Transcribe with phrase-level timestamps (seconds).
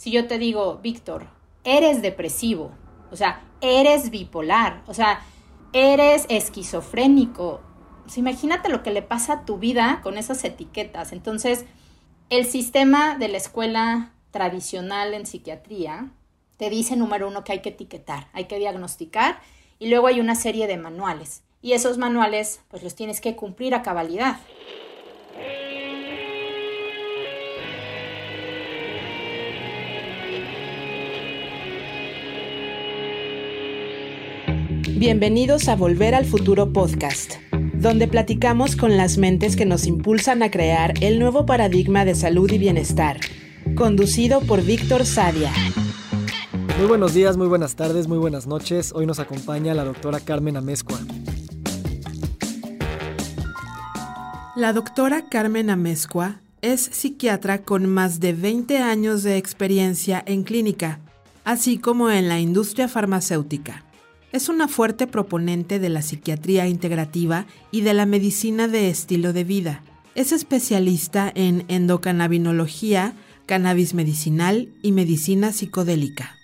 [0.00, 1.26] si yo te digo, Víctor,
[1.62, 2.70] eres depresivo,
[3.10, 5.20] o sea, eres bipolar, o sea,
[5.74, 7.60] eres esquizofrénico,
[8.16, 11.12] imagínate lo que le pasa a tu vida con esas etiquetas.
[11.12, 11.66] Entonces,
[12.30, 16.10] el sistema de la escuela tradicional en psiquiatría
[16.56, 19.38] te dice, número uno, que hay que etiquetar, hay que diagnosticar
[19.78, 21.42] y luego hay una serie de manuales.
[21.60, 24.38] Y esos manuales, pues los tienes que cumplir a cabalidad.
[35.00, 40.50] Bienvenidos a Volver al Futuro Podcast donde platicamos con las mentes que nos impulsan a
[40.50, 43.18] crear el nuevo paradigma de salud y bienestar,
[43.76, 45.50] conducido por Víctor Sadia.
[46.76, 48.92] Muy buenos días, muy buenas tardes, muy buenas noches.
[48.94, 50.98] Hoy nos acompaña la doctora Carmen Amezcua.
[54.54, 61.00] La doctora Carmen Amezcua es psiquiatra con más de 20 años de experiencia en clínica,
[61.46, 63.86] así como en la industria farmacéutica.
[64.32, 69.42] Es una fuerte proponente de la psiquiatría integrativa y de la medicina de estilo de
[69.42, 69.82] vida.
[70.14, 73.14] Es especialista en endocannabinología,
[73.46, 76.36] cannabis medicinal y medicina psicodélica.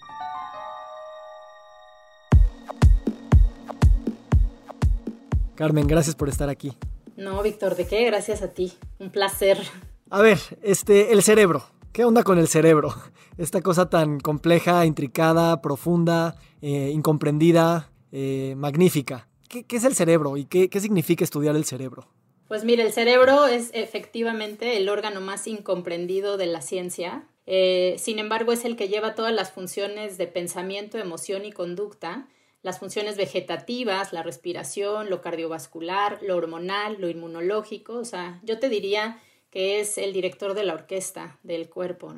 [5.55, 6.77] Carmen, gracias por estar aquí.
[7.17, 8.05] No, Víctor, ¿de qué?
[8.05, 8.73] Gracias a ti.
[8.99, 9.59] Un placer.
[10.11, 11.65] A ver, este, el cerebro.
[11.93, 12.93] ¿Qué onda con el cerebro?
[13.39, 16.37] Esta cosa tan compleja, intricada, profunda,
[16.69, 19.29] eh, incomprendida, eh, magnífica.
[19.49, 22.09] ¿Qué, es el cerebro y qué, significa estudiar el cerebro?
[22.49, 27.23] Pues mire, el cerebro es efectivamente el órgano más incomprendido de la ciencia.
[27.47, 32.27] Eh, sin embargo, es el que lleva todas las funciones de pensamiento, emoción y conducta,
[32.63, 37.93] las funciones vegetativas, la respiración, lo cardiovascular, lo hormonal, lo inmunológico.
[37.93, 42.13] O sea, yo te diría que es el director de la orquesta del cuerpo.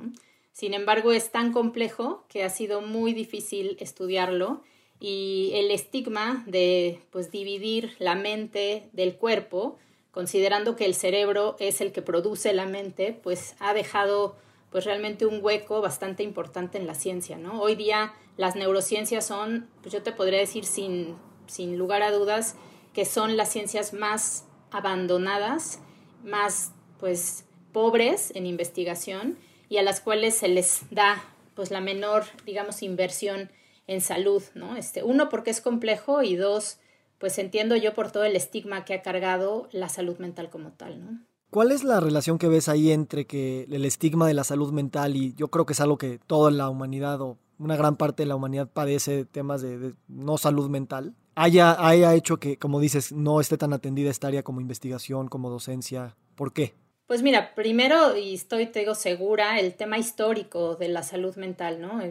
[0.58, 4.60] Sin embargo, es tan complejo que ha sido muy difícil estudiarlo
[4.98, 9.78] y el estigma de pues, dividir la mente del cuerpo,
[10.10, 14.34] considerando que el cerebro es el que produce la mente, pues ha dejado
[14.72, 17.62] pues realmente un hueco bastante importante en la ciencia, ¿no?
[17.62, 21.14] Hoy día las neurociencias son, pues yo te podría decir sin,
[21.46, 22.56] sin lugar a dudas,
[22.92, 25.78] que son las ciencias más abandonadas,
[26.24, 29.38] más pues pobres en investigación
[29.68, 31.22] y a las cuales se les da
[31.54, 33.50] pues la menor, digamos, inversión
[33.86, 34.76] en salud, ¿no?
[34.76, 36.78] Este, uno porque es complejo y dos,
[37.18, 41.20] pues entiendo yo por todo el estigma que ha cargado la salud mental como tal.
[41.50, 45.16] ¿Cuál es la relación que ves ahí entre que el estigma de la salud mental
[45.16, 48.28] y yo creo que es algo que toda la humanidad o una gran parte de
[48.28, 53.40] la humanidad padece temas de, no salud mental haya, haya hecho que, como dices, no
[53.40, 56.16] esté tan atendida esta área como investigación, como docencia?
[56.34, 56.74] ¿Por qué?
[57.08, 62.02] Pues mira, primero, y estoy, te segura, el tema histórico de la salud mental, ¿no?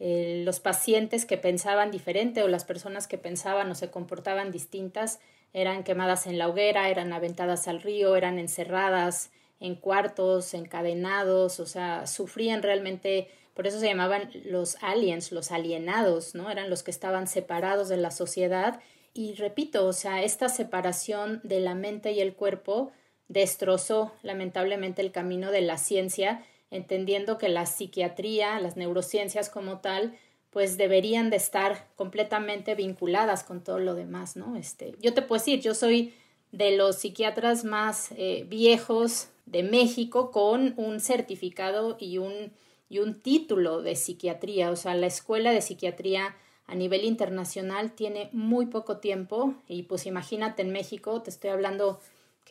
[0.00, 5.20] los pacientes que pensaban diferente o las personas que pensaban o se comportaban distintas
[5.52, 11.66] eran quemadas en la hoguera, eran aventadas al río, eran encerradas en cuartos, encadenados, o
[11.66, 16.50] sea, sufrían realmente, por eso se llamaban los aliens, los alienados, ¿no?
[16.50, 18.80] Eran los que estaban separados de la sociedad.
[19.12, 22.92] Y repito, o sea, esta separación de la mente y el cuerpo
[23.28, 30.16] destrozó lamentablemente el camino de la ciencia, entendiendo que la psiquiatría, las neurociencias como tal,
[30.50, 34.56] pues deberían de estar completamente vinculadas con todo lo demás, ¿no?
[34.56, 36.14] Este, yo te puedo decir, yo soy
[36.52, 42.52] de los psiquiatras más eh, viejos de México con un certificado y un,
[42.90, 48.28] y un título de psiquiatría, o sea, la escuela de psiquiatría a nivel internacional tiene
[48.32, 52.00] muy poco tiempo y pues imagínate en México, te estoy hablando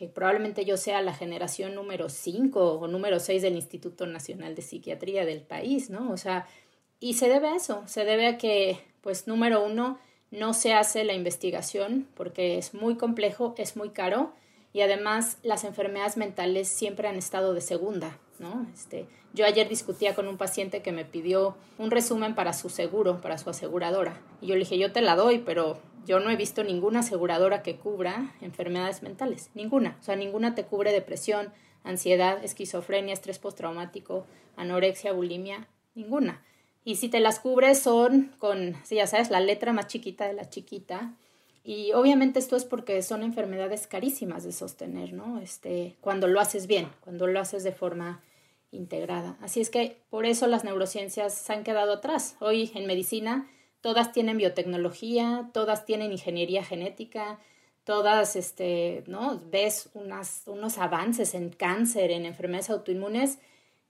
[0.08, 5.24] probablemente yo sea la generación número 5 o número 6 del Instituto Nacional de Psiquiatría
[5.24, 6.10] del país, ¿no?
[6.10, 6.46] O sea,
[7.00, 9.98] y se debe a eso, se debe a que, pues, número uno,
[10.30, 14.32] no se hace la investigación porque es muy complejo, es muy caro
[14.72, 18.18] y además las enfermedades mentales siempre han estado de segunda,
[18.72, 23.20] Este, yo ayer discutía con un paciente que me pidió un resumen para su seguro,
[23.20, 26.36] para su aseguradora, y yo le dije, yo te la doy, pero yo no he
[26.36, 29.96] visto ninguna aseguradora que cubra enfermedades mentales, ninguna.
[30.00, 31.52] O sea, ninguna te cubre depresión,
[31.84, 34.26] ansiedad, esquizofrenia, estrés postraumático,
[34.56, 36.42] anorexia, bulimia, ninguna.
[36.84, 40.32] Y si te las cubres son con, sí, ya sabes, la letra más chiquita de
[40.32, 41.14] la chiquita.
[41.64, 45.38] Y obviamente esto es porque son enfermedades carísimas de sostener, ¿no?
[45.38, 48.20] Este, cuando lo haces bien, cuando lo haces de forma
[48.72, 49.36] integrada.
[49.40, 52.36] Así es que por eso las neurociencias se han quedado atrás.
[52.40, 53.48] Hoy en medicina
[53.80, 57.38] todas tienen biotecnología, todas tienen ingeniería genética,
[57.84, 59.40] todas, este, ¿no?
[59.50, 63.38] Ves unas, unos avances en cáncer, en enfermedades autoinmunes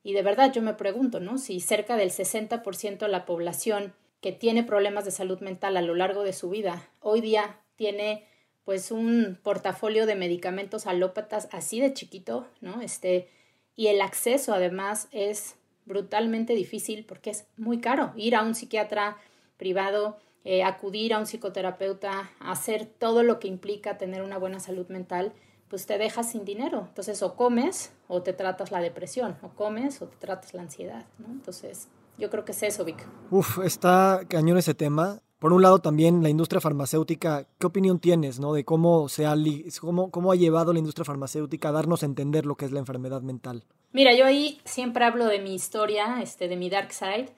[0.02, 1.38] Y de verdad yo me pregunto, ¿no?
[1.38, 5.94] Si cerca del 60% de la población que tiene problemas de salud mental a lo
[5.94, 8.26] largo de su vida, hoy día tiene
[8.64, 12.80] pues un portafolio de medicamentos alópatas así de chiquito, ¿no?
[12.80, 13.28] Este,
[13.76, 19.16] y el acceso además es brutalmente difícil porque es muy caro ir a un psiquiatra
[19.56, 24.88] privado, eh, acudir a un psicoterapeuta, hacer todo lo que implica tener una buena salud
[24.88, 25.32] mental,
[25.68, 26.86] pues te dejas sin dinero.
[26.88, 31.06] Entonces o comes o te tratas la depresión, o comes o te tratas la ansiedad,
[31.18, 31.28] ¿no?
[31.28, 31.88] Entonces
[32.18, 33.06] yo creo que es eso, Vic.
[33.30, 35.20] Uf, está cañón ese tema.
[35.42, 38.52] Por un lado, también la industria farmacéutica, ¿qué opinión tienes ¿no?
[38.52, 39.34] de cómo, se ha,
[39.80, 42.78] cómo, cómo ha llevado la industria farmacéutica a darnos a entender lo que es la
[42.78, 43.64] enfermedad mental?
[43.90, 47.30] Mira, yo ahí siempre hablo de mi historia, este, de mi dark side.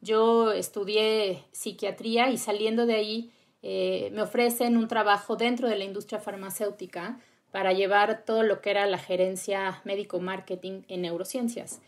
[0.00, 3.32] Yo estudié psiquiatría y saliendo de ahí
[3.62, 7.18] eh, me ofrecen un trabajo dentro de la industria farmacéutica
[7.50, 11.80] para llevar todo lo que era la gerencia médico-marketing en neurociencias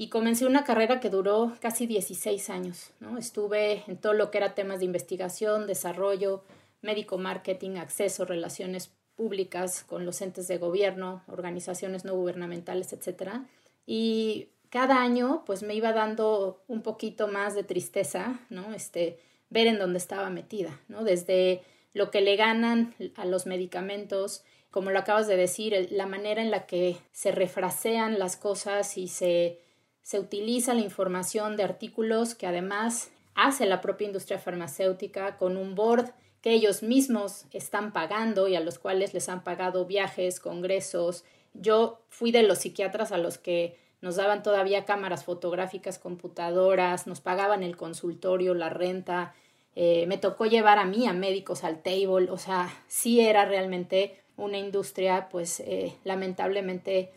[0.00, 2.92] y comencé una carrera que duró casi 16 años.
[3.00, 3.18] ¿no?
[3.18, 6.44] Estuve en todo lo que era temas de investigación, desarrollo,
[6.82, 13.40] médico marketing, acceso, relaciones públicas con los entes de gobierno, organizaciones no gubernamentales, etc.
[13.86, 18.72] Y cada año pues me iba dando un poquito más de tristeza, ¿no?
[18.74, 19.18] Este,
[19.50, 21.02] ver en dónde estaba metida, ¿no?
[21.02, 21.62] Desde
[21.92, 26.52] lo que le ganan a los medicamentos, como lo acabas de decir, la manera en
[26.52, 29.66] la que se refrasean las cosas y se
[30.08, 35.74] se utiliza la información de artículos que además hace la propia industria farmacéutica con un
[35.74, 41.24] board que ellos mismos están pagando y a los cuales les han pagado viajes, congresos.
[41.52, 47.20] Yo fui de los psiquiatras a los que nos daban todavía cámaras fotográficas, computadoras, nos
[47.20, 49.34] pagaban el consultorio, la renta,
[49.76, 54.18] eh, me tocó llevar a mí a médicos al table, o sea, sí era realmente
[54.38, 57.12] una industria, pues eh, lamentablemente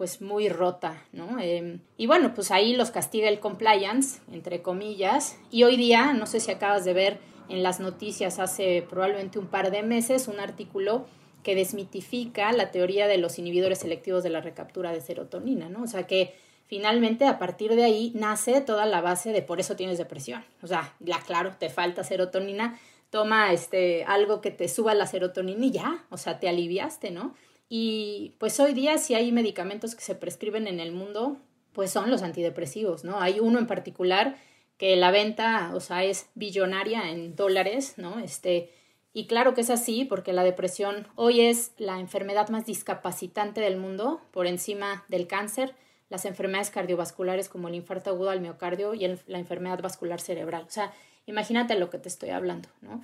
[0.00, 1.38] pues muy rota, ¿no?
[1.38, 6.24] Em, y bueno, pues ahí los castiga el compliance, entre comillas, y hoy día, no
[6.24, 7.18] sé si acabas de ver
[7.50, 11.04] en las noticias hace probablemente un par de meses un artículo
[11.42, 15.82] que desmitifica la teoría de los inhibidores selectivos de la recaptura de serotonina, ¿no?
[15.82, 16.34] O sea que
[16.66, 20.42] finalmente a partir de ahí nace toda la base de por eso tienes depresión.
[20.62, 22.80] O sea, la claro, te falta serotonina,
[23.10, 27.34] toma este algo que te suba la serotonina y ya, o sea, te aliviaste, ¿no?
[27.72, 31.36] Y pues hoy día si hay medicamentos que se prescriben en el mundo,
[31.72, 33.20] pues son los antidepresivos, ¿no?
[33.20, 34.36] Hay uno en particular
[34.76, 38.18] que la venta, o sea, es billonaria en dólares, ¿no?
[38.18, 38.72] Este,
[39.12, 43.76] y claro que es así porque la depresión hoy es la enfermedad más discapacitante del
[43.76, 45.76] mundo, por encima del cáncer,
[46.08, 50.64] las enfermedades cardiovasculares como el infarto agudo al miocardio y la enfermedad vascular cerebral.
[50.66, 50.92] O sea,
[51.26, 53.00] imagínate lo que te estoy hablando, ¿no?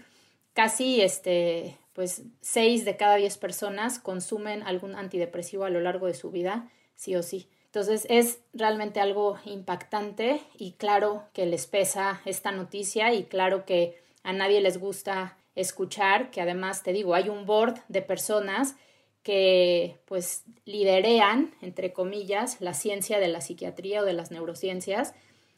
[0.54, 6.12] Casi este, pues 6 de cada 10 personas consumen algún antidepresivo a lo largo de
[6.12, 7.48] su vida, sí o sí.
[7.64, 13.98] Entonces es realmente algo impactante y claro que les pesa esta noticia y claro que
[14.22, 18.76] a nadie les gusta escuchar que además te digo, hay un board de personas
[19.22, 25.14] que pues liderean, entre comillas, la ciencia de la psiquiatría o de las neurociencias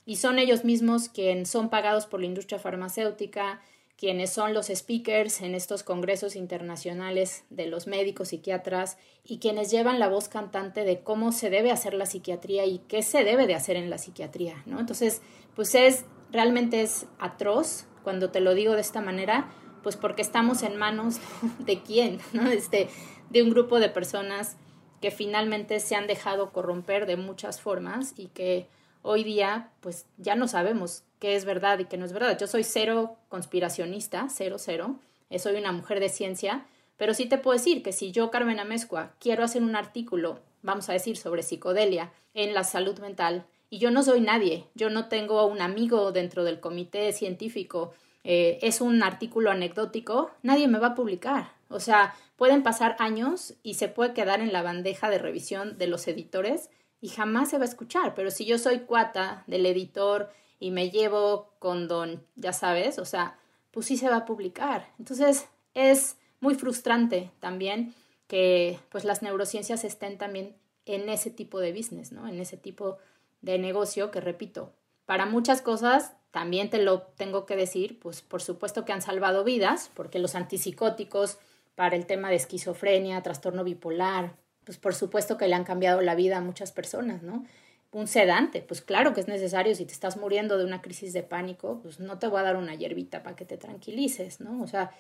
[0.07, 3.61] y son ellos mismos quienes son pagados por la industria farmacéutica,
[3.99, 9.99] quienes son los speakers en estos congresos internacionales de los médicos psiquiatras y quienes llevan
[9.99, 13.57] la voz cantante de cómo se debe hacer la psiquiatría y qué se debe de
[13.57, 14.79] hacer en la psiquiatría, ¿no?
[14.79, 15.21] Entonces,
[15.57, 19.51] pues es realmente es atroz cuando te lo digo de esta manera,
[19.83, 21.17] pues porque estamos en manos
[21.59, 22.49] de quién, ¿no?
[22.49, 22.89] Este,
[23.31, 24.57] de un grupo de personas
[25.01, 28.69] que finalmente se han dejado corromper de muchas formas y que
[29.09, 32.39] hoy día pues ya no sabemos qué es verdad y qué no es verdad.
[32.39, 34.97] Yo soy cero conspiracionista, cero, cero.
[35.31, 36.67] Eh, soy una mujer de ciencia,
[36.99, 40.91] pero sí te puedo decir que si yo, Carmen Amezcua, quiero hacer un artículo, vamos
[40.91, 45.09] a decir, sobre psicodelia en la salud mental, y yo no soy nadie, yo no
[45.09, 47.93] tengo un amigo dentro del comité científico,
[48.25, 51.53] eh, es un artículo anecdótico, nadie me va a publicar.
[51.71, 55.87] O sea, pueden pasar años y se puede quedar en la bandeja de revisión de
[55.87, 58.15] los editores y jamás se va a escuchar.
[58.15, 63.05] Pero si yo soy cuata del editor y me llevo con don, ya sabes, o
[63.05, 63.39] sea,
[63.71, 64.89] pues sí se va a publicar.
[64.99, 67.95] Entonces es muy frustrante también
[68.27, 72.29] que pues las neurociencias estén también en ese tipo de business, ¿no?
[72.29, 72.99] En ese tipo
[73.41, 74.73] de negocio que repito,
[75.07, 79.45] para muchas cosas también te lo tengo que decir, pues por supuesto que han salvado
[79.45, 81.39] vidas, porque los antipsicóticos
[81.75, 84.37] para el tema de esquizofrenia, trastorno bipolar,
[84.69, 87.47] pues por supuesto que le han cambiado la vida a muchas personas, ¿no?
[87.91, 91.23] Un sedante, pues claro que es necesario, si te estás muriendo de una crisis de
[91.23, 94.61] pánico, pues no te voy a dar una hierbita para que te tranquilices, ¿no?
[94.63, 94.91] O sea,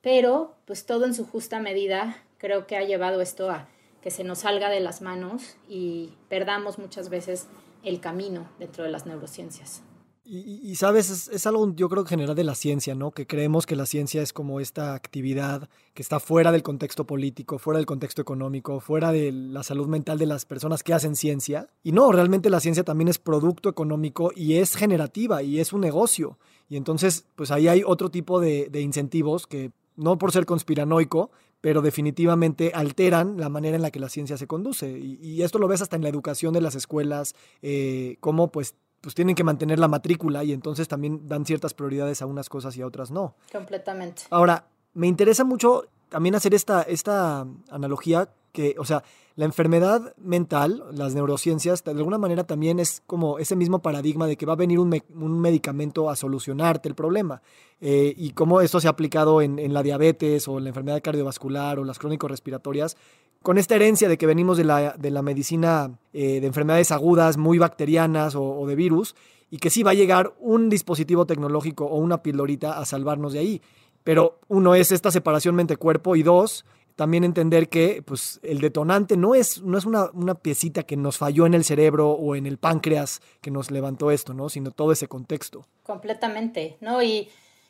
[0.00, 3.68] pero pues todo en su justa medida creo que ha llevado esto a
[4.02, 7.46] que se nos salga de las manos y perdamos muchas veces
[7.84, 9.82] el camino dentro de las neurociencias.
[10.24, 13.10] Y, sabes, es, algo yo creo que general de la ciencia, ¿no?
[13.10, 17.58] Que creemos que la ciencia es como esta actividad que está fuera del contexto político,
[17.58, 21.68] fuera del contexto económico, fuera de la salud mental de las personas que hacen ciencia.
[21.82, 25.80] Y no, realmente la ciencia también es producto económico y es generativa y es un
[25.80, 26.38] negocio.
[26.68, 31.82] Y entonces, pues ahí hay otro tipo de, incentivos que, no por ser conspiranoico, pero
[31.82, 34.88] definitivamente alteran la manera en la que la ciencia se conduce.
[34.98, 39.14] Y, esto lo ves hasta en la educación de las escuelas, eh, cómo pues pues
[39.14, 42.82] tienen que mantener la matrícula y entonces también dan ciertas prioridades a unas cosas y
[42.82, 43.34] a otras no.
[43.52, 44.22] Completamente.
[44.30, 49.02] Ahora, me interesa mucho también hacer esta, esta analogía que, o sea,
[49.34, 54.36] la enfermedad mental, las neurociencias, de alguna manera también es como ese mismo paradigma de
[54.36, 57.40] que va a venir un, medicamento a solucionarte el problema.
[57.80, 61.00] Eh, y cómo esto se ha aplicado en, en, la diabetes o en la enfermedad
[61.02, 62.96] cardiovascular o las crónicos respiratorias,
[63.42, 67.36] con esta herencia de que venimos de la, de la medicina eh, de enfermedades agudas,
[67.36, 69.14] muy bacterianas o, de virus,
[69.50, 73.40] y que sí va a llegar un dispositivo tecnológico o una pildorita a salvarnos de
[73.40, 73.62] ahí.
[74.04, 76.64] Pero uno es esta separación mente-cuerpo y dos,
[76.96, 81.18] también entender que pues, el detonante no es, no es una, una, piecita que nos
[81.18, 84.48] falló en el cerebro o en el páncreas que nos levantó esto, ¿no?
[84.48, 85.66] sino todo ese contexto.
[85.82, 87.02] Completamente, ¿no?
[87.02, 87.28] Y,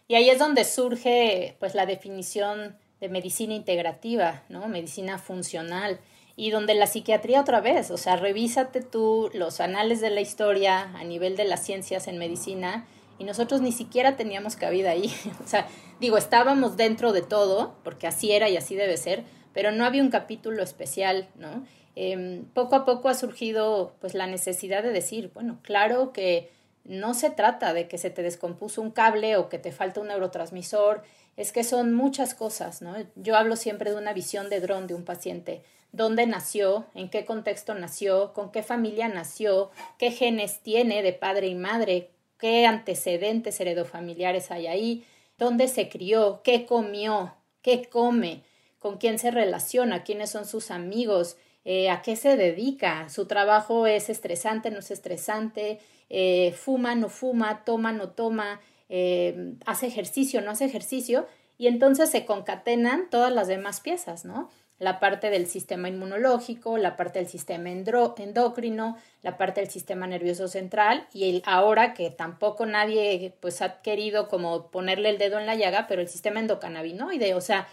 [0.08, 4.68] y ahí es donde surge pues, la definición de medicina integrativa, ¿no?
[4.68, 5.98] Medicina funcional.
[6.36, 10.82] Y donde la psiquiatría otra vez, o sea, revísate tú los anales de la historia
[10.94, 12.86] a nivel de las ciencias en medicina
[13.18, 15.12] y nosotros ni siquiera teníamos cabida ahí.
[15.44, 15.66] O sea,
[15.98, 20.00] digo, estábamos dentro de todo, porque así era y así debe ser, pero no había
[20.00, 21.66] un capítulo especial, ¿no?
[21.96, 26.52] Em, poco a poco ha surgido pues la necesidad de decir, bueno, claro que
[26.84, 30.08] no se trata de que se te descompuso un cable o que te falta un
[30.08, 31.02] neurotransmisor
[31.36, 32.94] es que son muchas cosas, ¿no?
[33.16, 35.62] Yo hablo siempre de una visión de dron de un paciente.
[35.92, 36.86] ¿Dónde nació?
[36.94, 38.32] ¿En qué contexto nació?
[38.32, 39.70] ¿Con qué familia nació?
[39.98, 42.10] ¿Qué genes tiene de padre y madre?
[42.38, 45.06] ¿Qué antecedentes heredofamiliares hay ahí?
[45.38, 46.40] ¿Dónde se crió?
[46.44, 47.34] ¿Qué comió?
[47.62, 48.42] ¿Qué come?
[48.78, 50.02] ¿Con quién se relaciona?
[50.02, 51.36] ¿Quiénes son sus amigos?
[51.64, 53.08] Eh, ¿A qué se dedica?
[53.08, 54.70] ¿Su trabajo es estresante?
[54.70, 55.78] ¿No es estresante?
[56.10, 56.94] Eh, ¿Fuma?
[56.94, 57.64] ¿No fuma?
[57.64, 57.92] ¿Toma?
[57.92, 58.60] ¿No toma?
[58.94, 61.26] Eh, hace ejercicio, no hace ejercicio,
[61.56, 64.50] y entonces se concatenan todas las demás piezas, ¿no?
[64.78, 70.46] La parte del sistema inmunológico, la parte del sistema endocrino, la parte del sistema nervioso
[70.46, 75.46] central, y el, ahora que tampoco nadie pues ha querido como ponerle el dedo en
[75.46, 77.68] la llaga, pero el sistema endocannabinoide, o sea,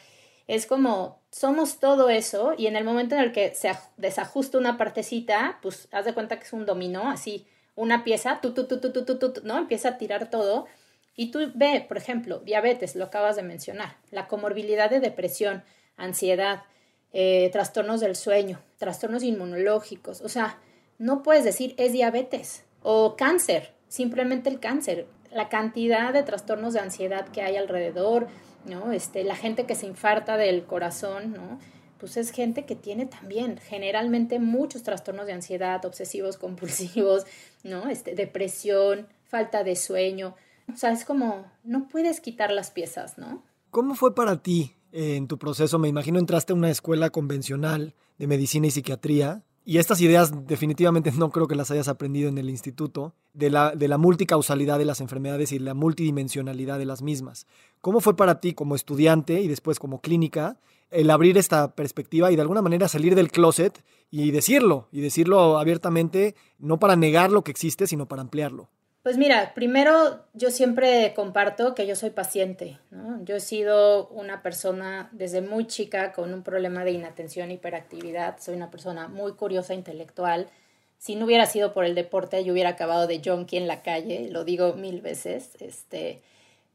[0.50, 4.80] es como somos todo eso y en el momento en el que se desajusta una
[4.80, 8.80] partecita, pues haz de cuenta que es un dominó, así, una pieza, tú, tú, tú,
[8.80, 9.60] tú, tú, tú, ¿no?
[9.60, 10.66] Empieza a tirar todo
[11.16, 15.64] y tú ve, por ejemplo, diabetes, lo acabas de mencionar, la comorbilidad de depresión,
[15.98, 16.64] ansiedad,
[17.14, 20.22] eh, trastornos del sueño, trastornos inmunológicos.
[20.22, 20.58] O sea,
[20.98, 25.06] no puedes decir es diabetes o cáncer, simplemente el cáncer.
[25.32, 28.28] La cantidad de trastornos de ansiedad que hay alrededor,
[28.66, 28.92] ¿no?
[28.92, 31.60] Este, la gente que se infarta del corazón, ¿no?
[32.00, 37.26] Pues es gente que tiene también generalmente muchos trastornos de ansiedad, obsesivos compulsivos,
[37.64, 37.90] ¿no?
[37.90, 40.36] Este, depresión, falta de sueño.
[40.74, 43.44] O sea, es como, no puedes quitar las piezas, ¿no?
[43.72, 45.80] ¿Cómo fue para ti eh, en tu proceso?
[45.80, 49.44] Me imagino entraste a una escuela convencional de medicina y psiquiatría.
[49.70, 53.76] Y estas ideas definitivamente no creo que las hayas aprendido en el instituto, de la,
[53.76, 57.46] de la multicausalidad de las enfermedades y la multidimensionalidad de las mismas.
[57.80, 60.58] ¿Cómo fue para ti como estudiante y después como clínica
[60.90, 65.60] el abrir esta perspectiva y de alguna manera salir del closet y decirlo, y decirlo
[65.60, 68.72] abiertamente, no para negar lo que existe, sino para ampliarlo?
[69.10, 73.26] Pues mira, primero yo siempre comparto que yo soy paciente, ¿no?
[73.26, 78.54] Yo he sido una persona desde muy chica con un problema de inatención, hiperactividad, soy
[78.54, 80.46] una persona muy curiosa, intelectual.
[81.00, 84.30] Si no hubiera sido por el deporte, yo hubiera acabado de junkie en la calle,
[84.30, 86.22] lo digo mil veces, este,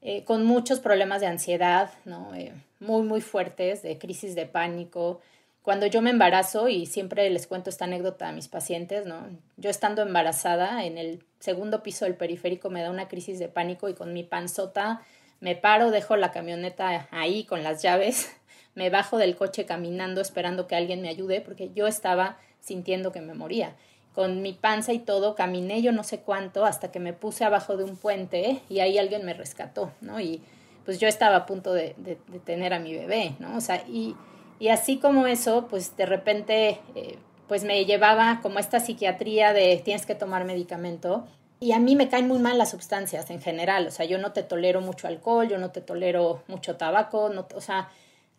[0.02, 2.34] eh, con muchos problemas de ansiedad, ¿no?
[2.34, 5.20] Eh, muy, muy fuertes, de crisis de pánico,
[5.64, 9.26] cuando yo me embarazo, y siempre les cuento esta anécdota a mis pacientes, ¿no?
[9.56, 13.88] Yo estando embarazada, en el segundo piso del periférico me da una crisis de pánico
[13.88, 15.00] y con mi panzota
[15.40, 18.30] me paro, dejo la camioneta ahí con las llaves,
[18.75, 23.23] me bajo del coche caminando esperando que alguien me ayude porque yo estaba sintiendo que
[23.23, 23.75] me moría.
[24.14, 27.78] Con mi panza y todo, caminé yo no sé cuánto hasta que me puse abajo
[27.78, 30.21] de un puente y ahí alguien me rescató, ¿no?
[30.21, 30.42] Y
[30.85, 33.56] pues yo estaba a punto de, de, tener a mi bebé, ¿no?
[33.56, 34.14] O sea, y
[34.58, 37.18] y así como eso, pues de repente, eh,
[37.49, 41.26] pues me llevaba como esta psiquiatría de tienes que tomar medicamento.
[41.61, 43.87] Y a mí me caen muy mal las sustancias en general.
[43.87, 47.46] O sea, yo no te tolero mucho alcohol, yo no te tolero mucho tabaco, no,
[47.54, 47.90] o sea,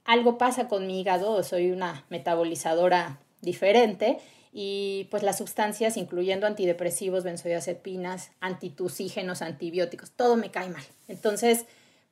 [0.03, 4.19] algo pasa con mi hígado, soy una metabolizadora diferente
[4.57, 10.83] y pues las sustancias, incluyendo antidepresivos, benzodiazepinas, antitusígenos, antibióticos, todo me cae mal.
[11.07, 11.65] Entonces,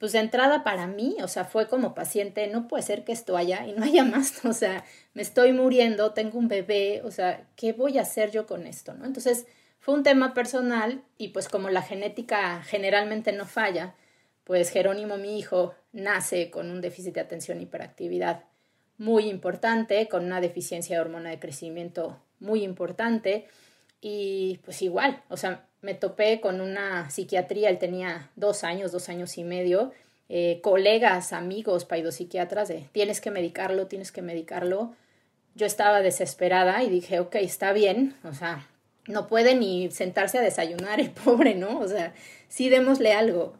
[0.03, 3.37] pues de entrada para mí, o sea, fue como paciente, no puede ser que esto
[3.37, 4.83] haya y no haya más, o sea,
[5.13, 8.93] me estoy muriendo, tengo un bebé, o sea, ¿qué voy a hacer yo con esto,
[8.95, 9.05] no?
[9.05, 9.45] Entonces,
[9.79, 13.95] fue un tema personal y pues como la genética generalmente no falla,
[14.43, 18.43] pues Jerónimo, mi hijo, nace con un déficit de atención y hiperactividad
[18.97, 23.47] muy importante, con una deficiencia de hormona de crecimiento muy importante.
[24.01, 29.09] Y pues igual, o sea, me topé con una psiquiatría, él tenía dos años, dos
[29.09, 29.91] años y medio,
[30.29, 34.95] eh, colegas, amigos, paidopsiquiatras de tienes que medicarlo, tienes que medicarlo.
[35.55, 38.67] Yo estaba desesperada y dije, ok, está bien, o sea,
[39.07, 41.79] no puede ni sentarse a desayunar el pobre, ¿no?
[41.79, 42.13] O sea,
[42.47, 43.53] sí démosle algo.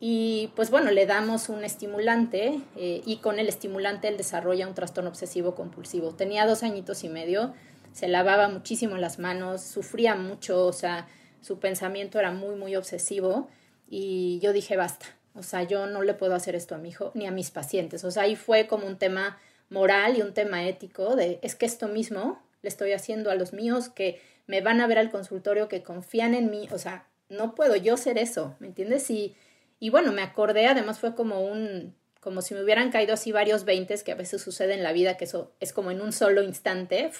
[0.00, 4.74] Y pues bueno, le damos un estimulante eh, y con el estimulante él desarrolla un
[4.74, 6.14] trastorno obsesivo compulsivo.
[6.14, 7.54] Tenía dos añitos y medio,
[7.92, 11.06] se lavaba muchísimo las manos, sufría mucho, o sea,
[11.40, 13.48] su pensamiento era muy, muy obsesivo
[13.88, 17.12] y yo dije, basta, o sea, yo no le puedo hacer esto a mi hijo
[17.14, 18.04] ni a mis pacientes.
[18.04, 19.38] O sea, ahí fue como un tema
[19.70, 23.52] moral y un tema ético de, es que esto mismo le estoy haciendo a los
[23.52, 27.54] míos que me van a ver al consultorio, que confían en mí, o sea, no
[27.54, 29.10] puedo yo ser eso, ¿me entiendes?
[29.10, 29.34] Y
[29.78, 33.64] y bueno, me acordé, además fue como un, como si me hubieran caído así varios
[33.64, 36.42] veintes que a veces sucede en la vida, que eso es como en un solo
[36.42, 37.10] instante.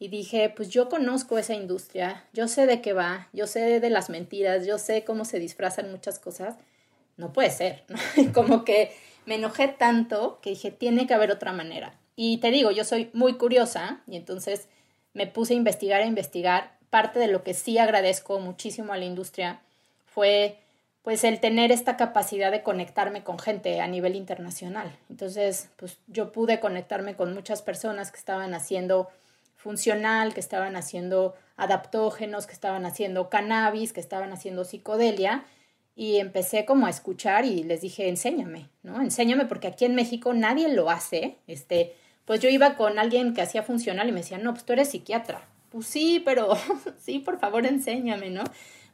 [0.00, 3.90] Y dije, pues yo conozco esa industria, yo sé de qué va, yo sé de
[3.90, 6.56] las mentiras, yo sé cómo se disfrazan muchas cosas.
[7.18, 7.84] No puede ser,
[8.34, 8.92] como que
[9.26, 11.92] me enojé tanto que dije, tiene que haber otra manera.
[12.16, 14.68] Y te digo, yo soy muy curiosa y entonces
[15.12, 16.78] me puse a investigar, a investigar.
[16.88, 19.60] Parte de lo que sí agradezco muchísimo a la industria
[20.06, 20.56] fue
[21.02, 24.96] pues el tener esta capacidad de conectarme con gente a nivel internacional.
[25.10, 29.08] Entonces, pues yo pude conectarme con muchas personas que estaban haciendo
[29.62, 35.44] funcional, que estaban haciendo adaptógenos, que estaban haciendo cannabis, que estaban haciendo psicodelia
[35.94, 39.02] y empecé como a escuchar y les dije, enséñame, ¿no?
[39.02, 41.36] Enséñame porque aquí en México nadie lo hace.
[41.46, 44.72] Este, pues yo iba con alguien que hacía funcional y me decía, no, pues tú
[44.72, 45.46] eres psiquiatra.
[45.68, 46.56] Pues sí, pero
[46.98, 48.44] sí, por favor, enséñame, ¿no?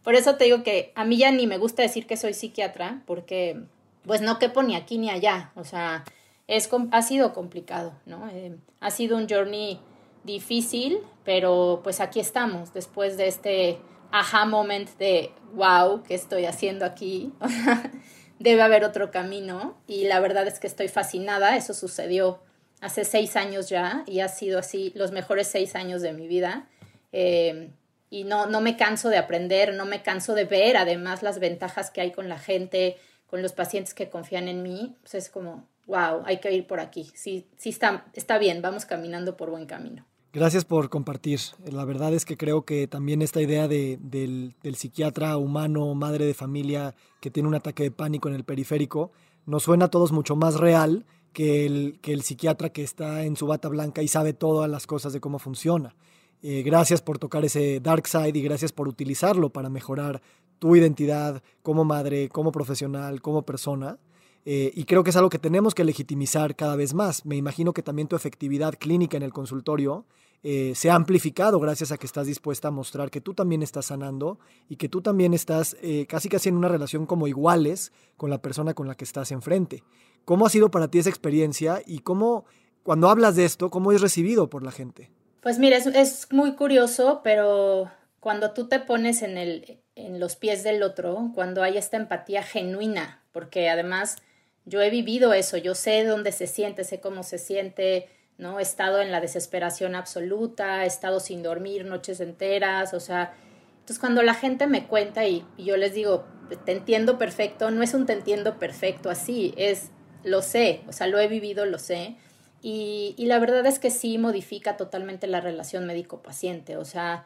[0.02, 3.02] Por eso te digo que a mí ya ni me gusta decir que soy psiquiatra,
[3.06, 3.60] porque
[4.04, 6.04] pues no quepo ni aquí ni allá, o sea,
[6.46, 8.28] es, ha sido complicado, ¿no?
[8.30, 9.80] Eh, ha sido un journey
[10.26, 13.78] difícil, pero pues aquí estamos, después de este
[14.10, 17.32] aha moment de, wow, ¿qué estoy haciendo aquí?
[18.38, 22.40] Debe haber otro camino y la verdad es que estoy fascinada, eso sucedió
[22.80, 26.68] hace seis años ya y ha sido así los mejores seis años de mi vida.
[27.12, 27.70] Eh,
[28.10, 31.90] y no, no me canso de aprender, no me canso de ver además las ventajas
[31.90, 35.68] que hay con la gente, con los pacientes que confían en mí, pues es como,
[35.86, 37.10] wow, hay que ir por aquí.
[37.14, 40.06] Sí, sí está, está bien, vamos caminando por buen camino.
[40.36, 41.40] Gracias por compartir.
[41.64, 46.26] La verdad es que creo que también esta idea de, del, del, psiquiatra humano, madre
[46.26, 49.12] de familia, que tiene un ataque de pánico en el periférico,
[49.46, 53.34] nos suena a todos mucho más real que el, que el psiquiatra que está en
[53.34, 55.96] su bata blanca y sabe todas las cosas de cómo funciona.
[56.42, 60.20] Eh, gracias por tocar ese dark side y gracias por utilizarlo para mejorar
[60.58, 63.98] tu identidad como madre, como profesional, como persona.
[64.44, 67.24] Eh, y creo que es algo que tenemos que legitimizar cada vez más.
[67.24, 70.04] Me imagino que también tu efectividad clínica en el consultorio
[70.42, 73.86] eh, se ha amplificado gracias a que estás dispuesta a mostrar que tú también estás
[73.86, 75.76] sanando y que tú también estás
[76.08, 79.82] casi casi en una relación como iguales con la persona con la que estás enfrente.
[80.26, 82.46] ¿Cómo ha sido para ti esa experiencia y cómo,
[82.82, 85.08] cuando hablas de esto, cómo es recibido por la gente?
[85.40, 90.64] Pues mira, es, muy curioso, pero cuando tú te pones en, el, en los pies
[90.64, 94.16] del otro, cuando hay esta empatía genuina, porque además
[94.64, 98.58] yo he vivido eso, yo sé dónde se siente, sé cómo se siente, ¿no?
[98.58, 103.34] He estado en la desesperación absoluta, he estado sin dormir noches enteras, o sea,
[103.74, 106.24] entonces cuando la gente me cuenta y, y yo les digo,
[106.64, 109.90] te entiendo perfecto, no es un te entiendo perfecto así, es
[110.24, 112.16] lo sé, o sea, lo he vivido, lo sé.
[112.62, 116.76] Y, la verdad es que sí modifica totalmente la relación médico-paciente.
[116.76, 117.24] O sea,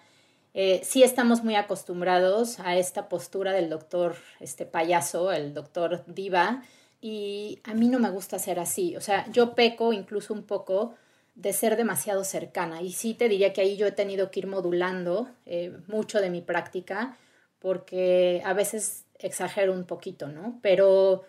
[0.53, 6.63] eh, sí estamos muy acostumbrados a esta postura del doctor este payaso, el doctor diva,
[7.01, 8.97] y a mí no me gusta ser así.
[8.97, 10.95] O sea, yo peco incluso un poco
[11.35, 12.83] de ser demasiado cercana.
[12.83, 16.31] Y sí te diría que ahí yo he tenido que ir modulando eh, mucho de
[16.31, 17.17] mi práctica,
[17.59, 20.59] porque a veces exagero un poquito, ¿no?
[20.63, 21.25] Pero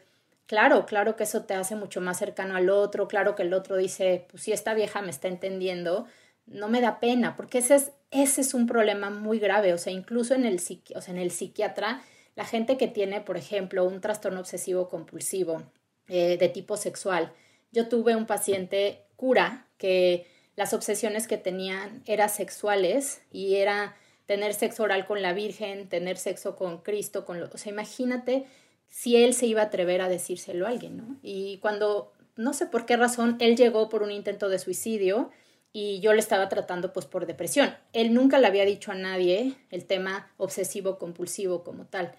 [0.51, 3.77] Claro, claro que eso te hace mucho más cercano al otro, claro que el otro
[3.77, 6.07] dice, pues si esta vieja me está entendiendo,
[6.45, 9.93] no me da pena, porque ese es, ese es un problema muy grave, o sea,
[9.93, 12.01] incluso en el, o sea, en el psiquiatra,
[12.41, 15.61] la gente que tiene, por ejemplo, un trastorno obsesivo compulsivo
[16.07, 17.31] eh, de tipo sexual,
[17.71, 20.25] yo tuve un paciente cura que
[20.55, 26.17] las obsesiones que tenían eran sexuales y era tener sexo oral con la Virgen, tener
[26.17, 28.47] sexo con Cristo, con lo, o sea, imagínate
[28.89, 31.17] si él se iba a atrever a decírselo a alguien, ¿no?
[31.21, 35.29] Y cuando, no sé por qué razón, él llegó por un intento de suicidio
[35.73, 37.75] y yo le estaba tratando pues por depresión.
[37.93, 42.15] Él nunca le había dicho a nadie el tema obsesivo compulsivo como tal.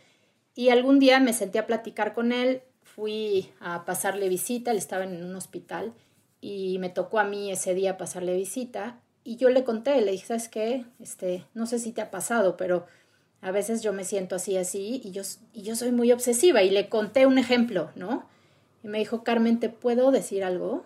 [0.54, 5.04] Y algún día me senté a platicar con él, fui a pasarle visita, él estaba
[5.04, 5.94] en un hospital
[6.40, 10.26] y me tocó a mí ese día pasarle visita y yo le conté, le dije,
[10.26, 10.84] ¿sabes qué?
[11.00, 12.86] Este, no sé si te ha pasado, pero
[13.40, 16.62] a veces yo me siento así, así, y yo, y yo soy muy obsesiva.
[16.62, 18.26] Y le conté un ejemplo, ¿no?
[18.82, 20.84] Y me dijo, Carmen, ¿te puedo decir algo?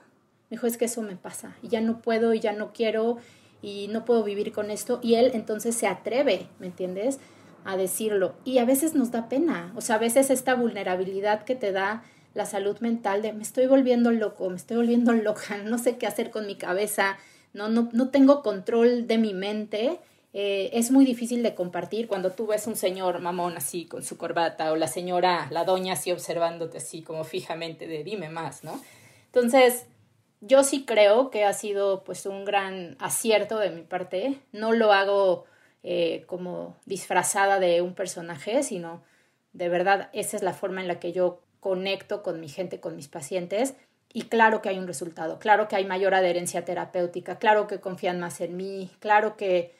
[0.51, 3.17] Me dijo, es que eso me pasa, y ya no puedo, y ya no quiero,
[3.63, 5.01] y no puedo vivir con esto.
[5.03, 7.19] Y él entonces se atreve, ¿me entiendes?
[7.67, 8.35] A decirlo.
[8.45, 12.05] Y a veces nos da pena, o sea, a veces esta vulnerabilidad que te da
[12.35, 16.07] la salud mental de me estoy volviendo loco, me estoy volviendo loca, no sé qué
[16.07, 17.19] hacer con mi cabeza,
[17.53, 19.99] no, no, no tengo control de mi mente
[20.39, 24.19] eh, es muy difícil de compartir cuando tú ves un señor mamón así con su
[24.19, 28.79] corbata o la señora, la doña así observándote así como fijamente de dime más, ¿no?
[29.33, 29.87] Entonces,
[30.43, 34.39] yo sí creo que ha sido pues un gran acierto de mi parte.
[34.53, 35.47] No lo hago
[35.83, 39.03] eh, como disfrazada de un personaje, sino
[39.53, 42.97] de verdad esa es la forma en la que yo conecto con mi gente, con
[42.97, 43.75] mis pacientes.
[44.13, 48.19] Y claro que hay un resultado, claro que hay mayor adherencia terapéutica, claro que confían
[48.19, 49.75] más en mí, claro que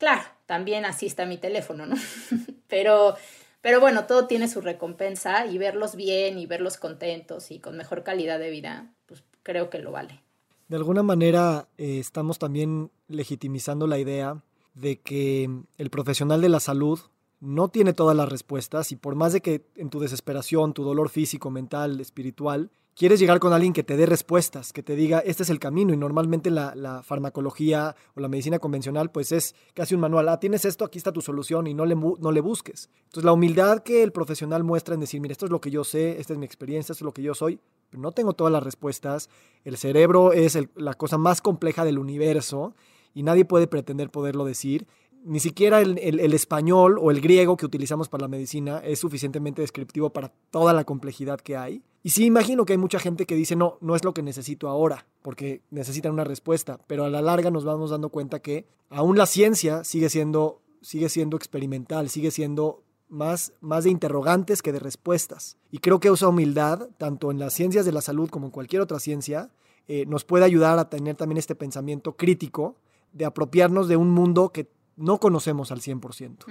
[0.00, 1.94] Claro, también así está mi teléfono, ¿no?
[2.68, 3.16] pero,
[3.60, 8.02] pero bueno, todo tiene su recompensa y verlos bien y verlos contentos y con mejor
[8.02, 10.22] calidad de vida, pues creo que lo vale.
[10.68, 14.42] De alguna manera eh, estamos también legitimizando la idea
[14.74, 17.00] de que el profesional de la salud
[17.40, 21.08] no tiene todas las respuestas y por más de que en tu desesperación, tu dolor
[21.08, 25.42] físico, mental, espiritual, quieres llegar con alguien que te dé respuestas, que te diga, este
[25.42, 25.94] es el camino.
[25.94, 30.28] Y normalmente la, farmacología o la medicina convencional, pues es casi un manual.
[30.28, 32.90] Ah, tienes esto, aquí está tu solución y no le, no le busques.
[33.04, 35.82] Entonces, la humildad que el profesional muestra en decir, mira, esto es lo que yo
[35.82, 38.52] sé, esta es mi experiencia, esto es lo que yo soy, pero no tengo todas
[38.52, 39.30] las respuestas.
[39.64, 42.74] El cerebro es la cosa más compleja del universo
[43.14, 44.86] y nadie puede pretender poderlo decir
[45.24, 45.98] ni siquiera el,
[46.34, 50.84] español o el griego que utilizamos para la medicina es suficientemente descriptivo para toda la
[50.84, 51.82] complejidad que hay.
[52.02, 54.68] Y sí imagino que hay mucha gente que dice, no, no es lo que necesito
[54.68, 59.18] ahora, porque necesitan una respuesta, pero a la larga nos vamos dando cuenta que aún
[59.18, 64.78] la ciencia sigue siendo, sigue siendo experimental, sigue siendo más, más de interrogantes que de
[64.78, 65.58] respuestas.
[65.70, 68.80] Y creo que esa humildad, tanto en las ciencias de la salud como en cualquier
[68.80, 69.50] otra ciencia,
[69.86, 72.76] eh, nos puede ayudar a tener también este pensamiento crítico
[73.12, 76.44] de apropiarnos de un mundo que no conocemos al 100%.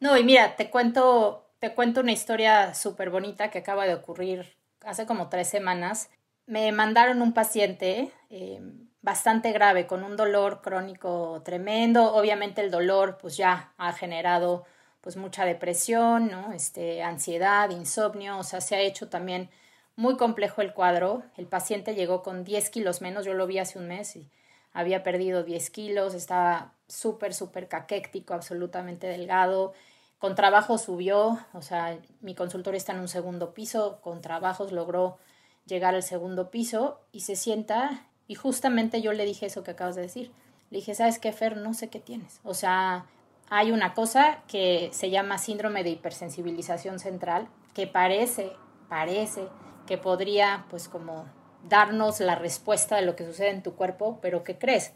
[0.00, 4.56] No, y mira, te cuento, te cuento una historia súper bonita que acaba de ocurrir
[4.84, 6.10] hace como tres semanas.
[6.46, 8.60] Me mandaron un paciente eh,
[9.02, 12.14] bastante grave, con un dolor crónico tremendo.
[12.14, 14.64] Obviamente el dolor pues ya ha generado
[15.00, 16.52] pues mucha depresión, ¿no?
[16.52, 19.48] Este, ansiedad, insomnio, o sea, se ha hecho también
[19.96, 21.22] muy complejo el cuadro.
[21.36, 24.30] El paciente llegó con 10 kilos menos, yo lo vi hace un mes y
[24.72, 29.72] había perdido 10 kilos, estaba súper, súper caquéctico, absolutamente delgado.
[30.18, 35.18] Con trabajo subió, o sea, mi consultorio está en un segundo piso, con trabajos logró
[35.66, 39.96] llegar al segundo piso y se sienta y justamente yo le dije eso que acabas
[39.96, 40.30] de decir.
[40.70, 41.56] Le dije, ¿sabes qué, Fer?
[41.56, 42.40] No sé qué tienes.
[42.44, 43.06] O sea,
[43.48, 48.52] hay una cosa que se llama síndrome de hipersensibilización central, que parece,
[48.88, 49.48] parece
[49.88, 51.26] que podría, pues, como
[51.68, 54.92] darnos la respuesta de lo que sucede en tu cuerpo, pero ¿qué crees?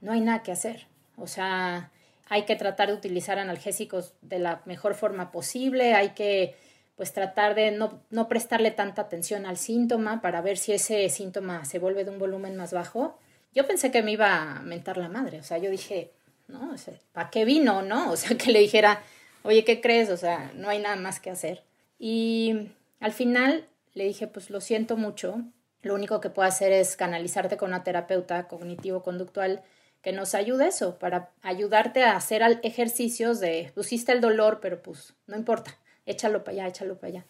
[0.00, 0.86] No hay nada que hacer.
[1.16, 1.90] O sea,
[2.28, 6.56] hay que tratar de utilizar analgésicos de la mejor forma posible, hay que
[6.96, 11.64] pues tratar de no, no prestarle tanta atención al síntoma para ver si ese síntoma
[11.64, 13.18] se vuelve de un volumen más bajo.
[13.52, 16.12] Yo pensé que me iba a mentar la madre, o sea, yo dije,
[16.48, 18.10] no, o sea, ¿para qué vino, no?
[18.12, 19.02] O sea, que le dijera,
[19.42, 20.10] oye, ¿qué crees?
[20.10, 21.62] O sea, no hay nada más que hacer.
[21.98, 22.68] Y
[23.00, 25.42] al final le dije, pues lo siento mucho,
[25.84, 29.62] lo único que puedo hacer es canalizarte con una terapeuta cognitivo-conductual
[30.02, 35.14] que nos ayude eso, para ayudarte a hacer ejercicios de, pusiste el dolor, pero pues
[35.26, 37.26] no importa, échalo para allá, échalo para allá.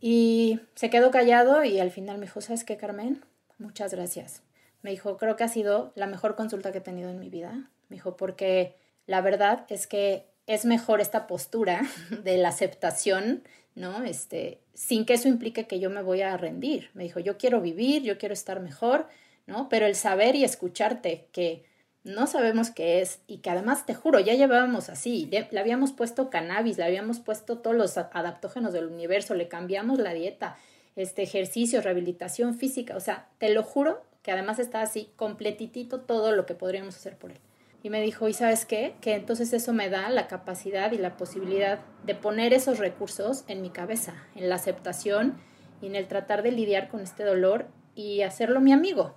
[0.00, 3.24] Y se quedó callado y al final me dijo, ¿sabes qué, Carmen?
[3.58, 4.42] Muchas gracias.
[4.82, 7.70] Me dijo, creo que ha sido la mejor consulta que he tenido en mi vida.
[7.88, 13.42] Me dijo, porque la verdad es que es mejor esta postura de la aceptación,
[13.76, 14.02] ¿no?
[14.02, 16.90] Este, sin que eso implique que yo me voy a rendir.
[16.94, 19.06] Me dijo, yo quiero vivir, yo quiero estar mejor,
[19.46, 19.68] ¿no?
[19.68, 21.64] Pero el saber y escucharte que
[22.02, 26.30] no sabemos qué es y que además, te juro, ya llevábamos así, le, habíamos puesto
[26.30, 30.56] cannabis, le habíamos puesto todos los adaptógenos del universo, le cambiamos la dieta,
[30.94, 36.32] este, ejercicio, rehabilitación física, o sea, te lo juro que además está así completitito todo
[36.32, 37.38] lo que podríamos hacer por él.
[37.86, 38.96] Y me dijo, ¿y sabes qué?
[39.00, 43.62] Que entonces eso me da la capacidad y la posibilidad de poner esos recursos en
[43.62, 45.40] mi cabeza, en la aceptación
[45.80, 49.14] y en el tratar de lidiar con este dolor y hacerlo mi amigo.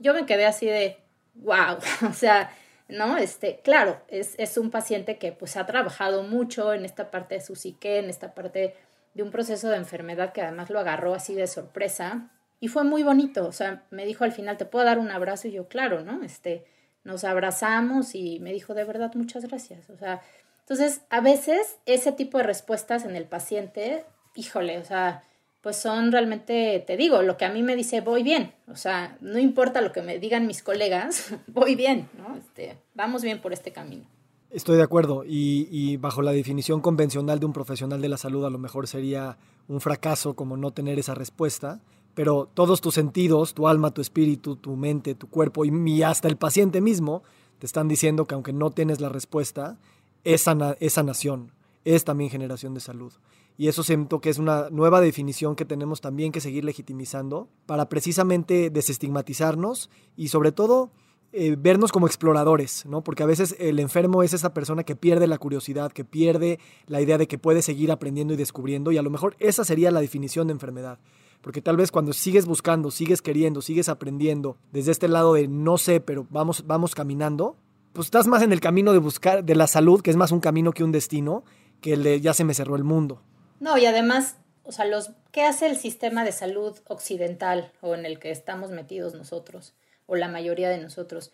[0.00, 0.98] Yo me quedé así de,
[1.36, 1.78] wow,
[2.10, 2.50] o sea,
[2.88, 3.18] ¿no?
[3.18, 7.40] Este, claro, es, es, un paciente que pues ha trabajado mucho en esta parte de
[7.40, 8.74] su psique, en esta parte
[9.14, 13.04] de un proceso de enfermedad que además lo agarró así de sorpresa y fue muy
[13.04, 15.46] bonito, o sea, me dijo al final, ¿te puedo dar un abrazo?
[15.46, 16.24] Y yo, claro, ¿no?
[16.24, 16.64] Este,
[17.08, 20.22] nos abrazamos y me dijo, de verdad, muchas gracias, o sea,
[20.68, 25.24] entonces, a veces ese tipo de respuestas en el paciente, híjole, o sea,
[25.62, 29.16] pues son realmente, te digo, lo que a mí me dice, voy bien, o sea,
[29.22, 32.36] no importa lo que me digan mis colegas, voy bien, ¿no?
[32.36, 34.04] Este, vamos bien por este camino.
[34.50, 38.44] Estoy de acuerdo y, y, bajo la definición convencional de un profesional de la salud
[38.44, 41.80] a lo mejor sería un fracaso como no tener esa respuesta,
[42.18, 46.36] pero todos tus sentidos, tu alma, tu espíritu, tu mente, tu cuerpo y, hasta el
[46.36, 47.22] paciente mismo
[47.60, 49.78] te están diciendo que aunque no tienes la respuesta,
[50.24, 51.52] esa, esa nación
[51.84, 53.12] es también generación de salud.
[53.56, 57.88] Y eso siento que es una nueva definición que tenemos también que seguir legitimizando para
[57.88, 60.90] precisamente desestigmatizarnos y sobre todo
[61.30, 63.04] eh, vernos como exploradores, ¿no?
[63.04, 67.00] Porque a veces el enfermo es esa persona que pierde la curiosidad, que pierde la
[67.00, 70.00] idea de que puede seguir aprendiendo y descubriendo y a lo mejor esa sería la
[70.00, 70.98] definición de enfermedad.
[71.40, 75.78] Porque tal vez cuando sigues buscando, sigues queriendo, sigues aprendiendo desde este lado de no
[75.78, 77.56] sé, pero vamos, vamos caminando,
[77.92, 80.40] pues estás más en el camino de buscar, de la salud, que es más un
[80.40, 81.44] camino que un destino,
[81.80, 83.22] que ya se me cerró el mundo.
[83.60, 88.04] No, y además, o sea, los, ¿qué hace el sistema de salud occidental o en
[88.04, 89.74] el que estamos metidos nosotros,
[90.06, 91.32] o la mayoría de nosotros?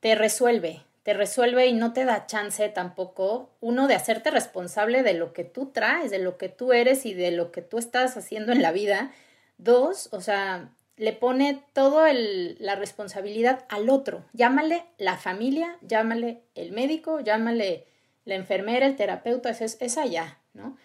[0.00, 5.12] Te resuelve, te resuelve y no te da chance tampoco, uno, de hacerte responsable de
[5.12, 8.16] lo que tú traes, de lo que tú eres y de lo que tú estás
[8.16, 9.12] haciendo en la vida.
[9.58, 14.24] Dos, o sea, le pone toda la responsabilidad al otro.
[14.32, 17.84] Llámale la familia, llámale el médico, llámale
[18.24, 20.78] la enfermera, el terapeuta, es, es allá, ¿no?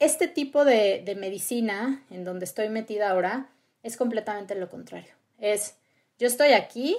[0.00, 3.50] Este tipo de, de medicina en donde estoy metida ahora
[3.84, 5.12] es completamente lo contrario.
[5.38, 5.76] Es,
[6.18, 6.96] yo estoy aquí,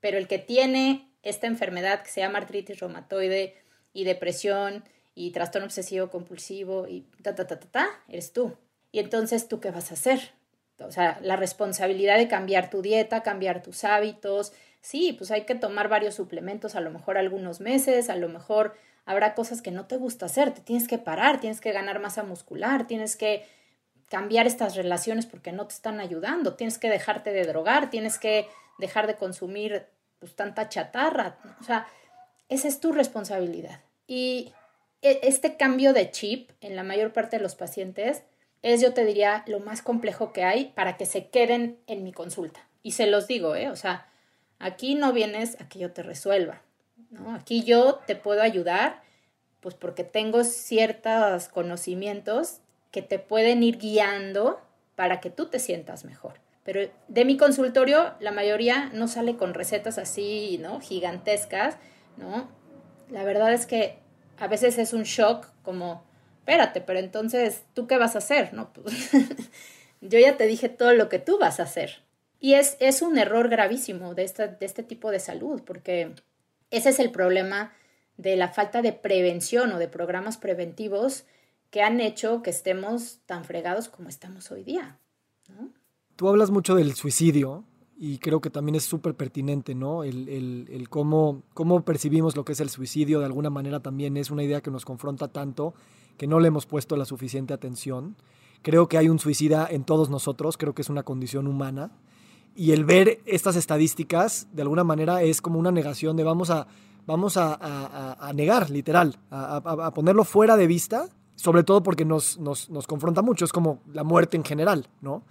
[0.00, 3.54] pero el que tiene esta enfermedad que se llama artritis reumatoide
[3.92, 8.56] y depresión y trastorno obsesivo compulsivo y ta, ta, ta, ta, ta, eres tú.
[8.92, 10.32] Y entonces, ¿tú qué vas a hacer?
[10.78, 14.52] O sea, la responsabilidad de cambiar tu dieta, cambiar tus hábitos.
[14.80, 18.76] Sí, pues hay que tomar varios suplementos, a lo mejor algunos meses, a lo mejor
[19.04, 22.22] habrá cosas que no te gusta hacer, te tienes que parar, tienes que ganar masa
[22.22, 23.44] muscular, tienes que
[24.08, 28.46] cambiar estas relaciones porque no te están ayudando, tienes que dejarte de drogar, tienes que
[28.78, 29.86] dejar de consumir
[30.18, 31.86] pues, tanta chatarra, o sea,
[32.48, 33.80] esa es tu responsabilidad.
[34.06, 34.52] Y
[35.02, 38.22] e, este cambio de chip en la mayor parte de los pacientes
[38.62, 42.12] es, yo te diría, lo más complejo que hay para que se queden en mi
[42.12, 42.66] consulta.
[42.82, 43.70] Y se los digo, ¿eh?
[43.70, 44.08] O sea,
[44.58, 46.62] aquí no vienes a que yo te resuelva.
[47.10, 47.34] ¿no?
[47.34, 49.02] Aquí yo te puedo ayudar,
[49.60, 52.58] pues porque tengo ciertos conocimientos
[52.90, 54.60] que te pueden ir guiando
[54.96, 56.34] para que tú te sientas mejor.
[56.64, 60.80] Pero de mi consultorio, la mayoría no sale con recetas así, ¿no?
[60.80, 61.78] Gigantescas,
[62.16, 62.48] ¿no?
[63.10, 63.98] La verdad es que
[64.38, 66.04] a veces es un shock como,
[66.40, 68.52] espérate, pero entonces, ¿tú qué vas a hacer?
[68.52, 69.10] No, pues,
[70.00, 72.02] yo ya te dije todo lo que tú vas a hacer.
[72.40, 76.14] Y es, es un error gravísimo de, de este tipo de salud, porque
[76.70, 77.72] ese es el problema
[78.16, 81.24] de la falta de prevención o de programas preventivos
[81.70, 84.98] que han hecho que estemos tan fregados como estamos hoy día.
[86.18, 87.62] Tú hablas mucho del suicidio
[87.96, 90.02] y creo que también es súper pertinente, ¿no?
[90.02, 91.44] El, cómo,
[91.84, 94.84] percibimos lo que es el suicidio de alguna manera también es una idea que nos
[94.84, 95.74] confronta tanto
[96.16, 98.16] que no le hemos puesto la suficiente atención.
[98.62, 101.92] Creo que hay un suicida en todos nosotros, creo que es una condición humana
[102.56, 106.66] y el ver estas estadísticas, de alguna manera, es como una negación de vamos a,
[107.06, 112.88] vamos a, negar, literal, a, ponerlo fuera de vista, sobre todo porque nos, nos, nos,
[112.88, 115.22] confronta mucho, es como la muerte en general, ¿no?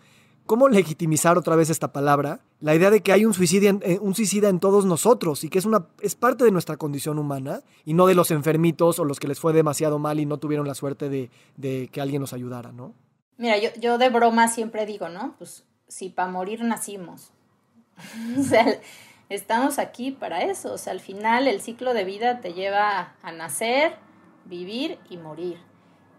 [0.48, 2.40] ¿Cómo legitimizar otra vez esta palabra?
[2.62, 5.60] La idea de que hay un suicida, eh, un suicida en todos nosotros y que
[5.60, 9.20] es, una, es parte de nuestra condición humana y no de los enfermitos o los
[9.20, 12.32] que les fue demasiado mal y no tuvieron la suerte de, de que alguien nos
[12.32, 12.94] ayudara, ¿no?
[13.38, 15.36] Mira, yo, yo de broma siempre digo, ¿no?
[15.38, 17.34] Pues si para morir nacimos.
[18.40, 18.80] o sea,
[19.28, 20.74] estamos aquí para eso.
[20.74, 23.96] O sea, al final el ciclo de vida te lleva a nacer,
[24.46, 25.58] vivir y morir.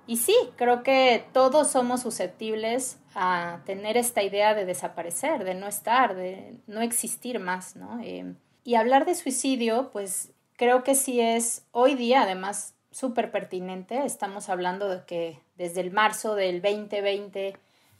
[0.06, 5.66] Y sí, creo que todos somos susceptibles a tener esta idea de desaparecer, de no
[5.66, 8.00] estar, de no existir más, ¿no?
[8.02, 14.04] Eh, y hablar de suicidio, pues creo que sí es hoy día, además, súper pertinente.
[14.04, 17.56] Estamos hablando de que desde el marzo del 2020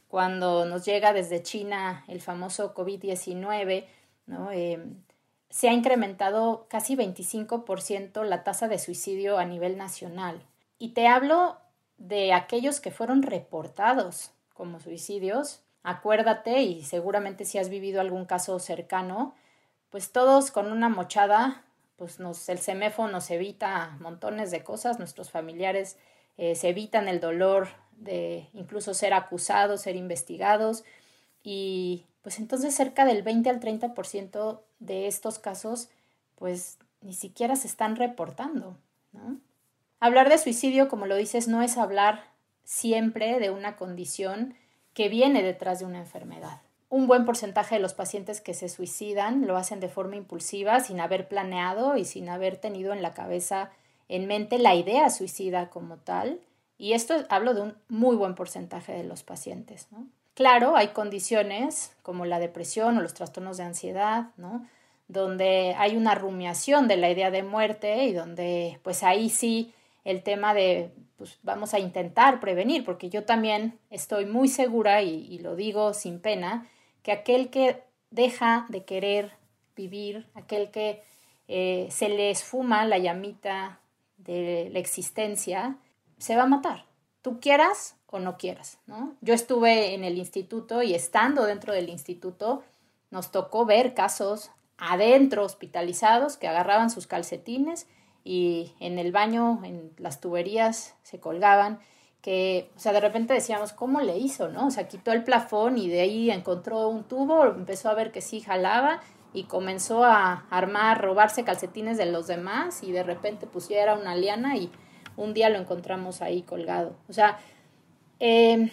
[0.09, 3.85] cuando nos llega desde China el famoso COVID-19
[4.29, 4.53] ¿no?
[4.53, 5.03] Em,
[5.51, 10.43] se ha incrementado casi 25% la tasa de suicidio a nivel nacional.
[10.79, 11.57] Y te hablo
[11.97, 15.63] de aquellos que fueron reportados como suicidios.
[15.85, 19.35] Acuérdate, y seguramente si has vivido algún caso cercano,
[19.89, 21.65] pues todos con una mochada,
[21.97, 25.97] pues nos, el CEMEFO nos evita montones de cosas, nuestros familiares
[26.37, 30.85] eh, se evitan el dolor de incluso ser acusados, ser investigados,
[31.43, 35.89] y pues entonces cerca del 20 al 30% de estos casos
[36.35, 38.77] pues ni siquiera se están reportando.
[40.01, 42.25] Hablar de suicidio, como lo dices, no es hablar
[42.69, 44.55] siempre de una condición
[44.93, 46.61] que viene detrás de una enfermedad.
[46.91, 51.01] Un buen porcentaje de los pacientes que se suicidan lo hacen de forma impulsiva, sin
[51.01, 53.71] haber planeado y sin haber tenido en la cabeza,
[54.11, 56.41] en mente, la idea suicida como tal.
[56.77, 59.89] Y esto hablo de un muy buen porcentaje de los pacientes.
[60.35, 64.67] Claro, hay condiciones como la depresión o los trastornos de ansiedad, ¿no?
[65.09, 69.73] Donde hay una rumiación de la idea de muerte y donde pues ahí sí
[70.05, 75.39] el tema de pues vamos a intentar prevenir, porque yo también estoy muy segura y,
[75.41, 76.69] lo digo sin pena,
[77.03, 79.33] que aquel que deja de querer
[79.75, 81.03] vivir, aquel que
[81.49, 83.81] eh, se le esfuma la llamita
[84.17, 85.77] de la existencia,
[86.19, 86.87] se va a matar.
[87.21, 89.17] Tú quieras o no quieras, ¿no?
[89.21, 92.63] Yo estuve en el instituto y estando dentro del instituto
[93.11, 97.89] nos tocó ver casos adentro hospitalizados que agarraban sus calcetines
[98.29, 101.79] y en el baño, en las tuberías se colgaban,
[102.21, 104.67] que, o sea, de repente decíamos, ¿cómo le hizo, no?
[104.67, 108.21] O sea, quitó el plafón y de ahí encontró un tubo, empezó a ver que
[108.21, 109.01] sí jalaba
[109.33, 114.59] y comenzó a armar, robarse calcetines de los demás y de repente pusiera una liana
[114.59, 114.71] y
[115.17, 116.97] un día lo encontramos ahí colgado.
[117.09, 117.39] O sea,
[118.21, 118.71] eh,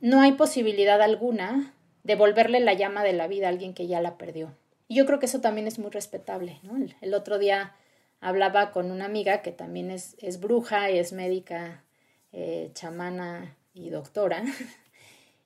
[0.00, 4.00] no hay posibilidad alguna de volverle la llama de la vida a alguien que ya
[4.00, 4.56] la perdió.
[4.88, 6.58] Y yo creo que eso también es muy respetable.
[6.64, 6.74] ¿no?
[7.00, 7.76] El, otro día
[8.20, 11.84] hablaba con una amiga que también es, es bruja y es médica,
[12.32, 14.44] eh, chamana y doctora.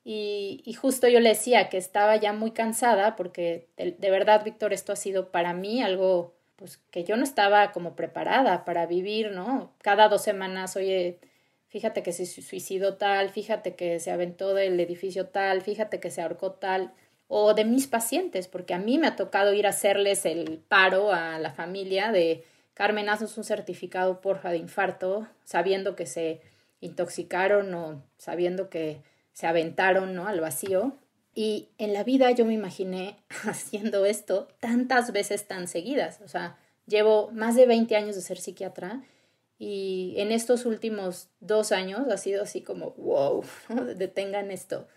[0.04, 4.72] Y, y, justo yo le decía que estaba ya muy cansada porque de, verdad, Víctor,
[4.72, 9.30] esto ha sido para mí algo pues que yo no estaba como preparada para vivir,
[9.30, 9.72] ¿no?
[9.80, 11.20] Cada dos semanas, oye,
[11.68, 16.20] fíjate que se suicidó tal, fíjate que se aventó del edificio tal, fíjate que se
[16.20, 16.92] ahorcó tal,
[17.28, 21.12] o de mis pacientes, porque a mí me ha tocado ir a hacerles el paro
[21.12, 26.40] a la familia de Carmen, haznos un certificado porfa de infarto, sabiendo que se
[26.80, 30.26] intoxicaron o sabiendo que se aventaron ¿no?
[30.26, 30.96] al vacío.
[31.34, 36.20] Y en la vida yo me imaginé haciendo esto tantas veces tan seguidas.
[36.24, 39.02] O sea, llevo más de 20 años de ser psiquiatra
[39.58, 43.44] y en estos últimos dos años ha sido así como, wow,
[43.96, 44.88] detengan esto.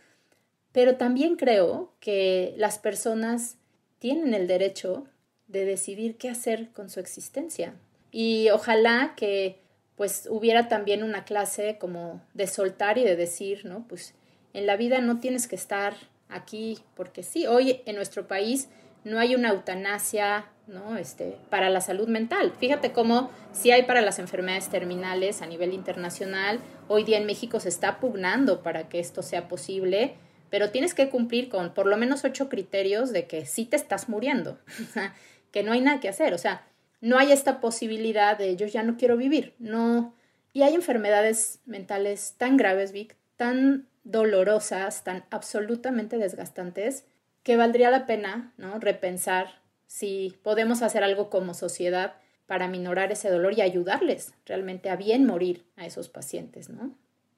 [0.72, 3.58] Pero también creo que las personas
[4.00, 5.06] tienen el derecho
[5.48, 7.76] de decidir qué hacer con su existencia.
[8.12, 9.60] Y ojalá que
[9.96, 13.88] pues hubiera también una clase como de soltar y de decir, ¿no?
[13.88, 14.14] Pues
[14.54, 15.96] en la vida no tienes que estar
[16.28, 18.68] aquí porque sí, hoy en nuestro país
[19.04, 20.98] no hay una eutanasia ¿no?
[20.98, 22.54] Este, para la salud mental.
[22.60, 27.60] Fíjate cómo si hay para las enfermedades terminales a nivel internacional, hoy día en México
[27.60, 30.16] se está pugnando para que esto sea posible,
[30.50, 34.10] pero tienes que cumplir con por lo menos ocho criterios de que sí te estás
[34.10, 34.60] muriendo,
[35.56, 36.68] que no hay nada que hacer, o sea,
[37.00, 40.14] no hay esta posibilidad de yo ya no quiero vivir, no.
[40.52, 47.06] Y hay enfermedades mentales tan graves, Vic, tan dolorosas, tan absolutamente desgastantes,
[47.44, 48.80] que valdría la pena, ¿no?
[48.82, 52.16] Repensar si podemos hacer algo como sociedad
[52.48, 56.98] para minorar ese dolor y ayudarles realmente a bien morir a esos pacientes, ¿no?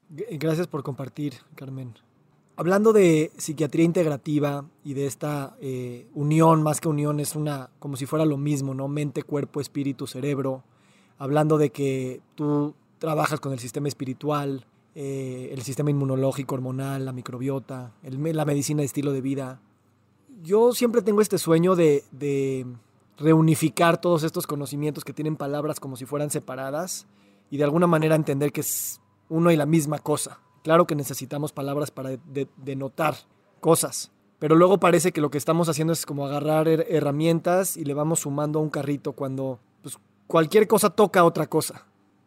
[0.09, 1.93] Gracias por compartir, Carmen.
[2.57, 7.95] Hablando de psiquiatría integrativa y de esta eh, unión, más que unión, es una como
[7.95, 8.87] si fuera lo mismo, ¿no?
[8.87, 10.63] Mente, cuerpo, espíritu, cerebro.
[11.17, 14.65] Hablando de que tú trabajas con el sistema espiritual,
[14.95, 19.61] eh, el sistema inmunológico, hormonal, la microbiota, la medicina de estilo de vida
[20.43, 22.65] yo siempre tengo este sueño de,
[23.17, 27.07] reunificar todos estos conocimientos que tienen palabras como si fueran separadas
[27.49, 30.39] y de alguna manera entender que es uno y la misma cosa.
[30.67, 32.19] Claro que necesitamos palabras para
[32.57, 33.15] denotar
[33.61, 37.93] cosas, pero luego parece que lo que estamos haciendo es como agarrar herramientas y le
[37.93, 39.97] vamos sumando a un carrito cuando pues,
[40.27, 41.85] cualquier cosa toca otra cosa.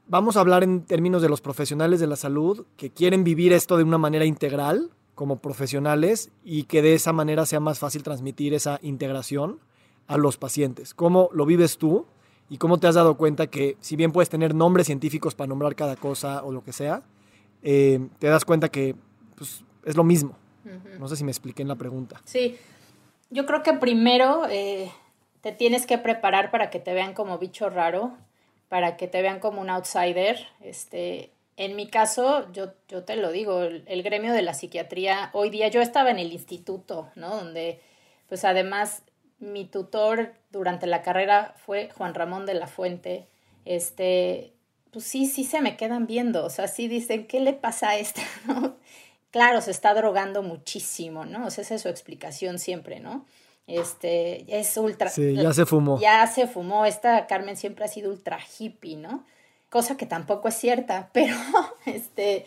[0.09, 3.77] Vamos a hablar en términos de los profesionales de la salud que quieren vivir esto
[3.77, 8.55] de una manera integral como profesionales y que de esa manera sea más fácil transmitir
[8.55, 9.59] esa integración
[10.07, 10.95] a los pacientes.
[10.95, 12.07] ¿Cómo lo vives tú
[12.49, 15.75] y cómo te has dado cuenta que si bien puedes tener nombres científicos para nombrar
[15.75, 17.03] cada cosa o lo que sea,
[17.63, 18.95] eh, te das cuenta que
[19.37, 20.37] pues, es lo mismo?
[20.99, 22.21] No sé si me expliqué en la pregunta.
[22.25, 22.59] Sí,
[23.31, 24.91] Yo creo que primero eh,
[25.41, 28.13] te tienes que preparar para que te vean como bicho raro,
[28.69, 30.47] para que te vean como un outsider.
[30.61, 35.51] Este, en mi caso, yo, yo te lo digo, el, gremio de la psiquiatría, hoy
[35.51, 37.37] día yo estaba en el instituto, ¿no?
[37.37, 37.81] Donde,
[38.29, 39.03] pues además,
[39.39, 43.27] mi tutor durante la carrera fue Juan Ramón de la Fuente.
[43.65, 44.55] Este,
[44.93, 47.97] pues sí, sí se me quedan viendo, o sea, sí dicen, ¿qué le pasa a
[47.99, 48.23] esta?
[48.47, 48.77] ¿No?
[49.31, 51.47] Claro, se está drogando muchísimo, ¿no?
[51.47, 53.25] O sea, esa es su explicación siempre, ¿no?
[53.69, 55.09] Este, es ultra.
[55.09, 56.01] Sí, ya se fumó.
[56.01, 56.85] Ya se fumó.
[56.85, 59.25] Esta Carmen siempre ha sido ultra hippie, ¿no?
[59.69, 61.37] Cosa que tampoco es cierta, pero
[61.87, 62.47] este,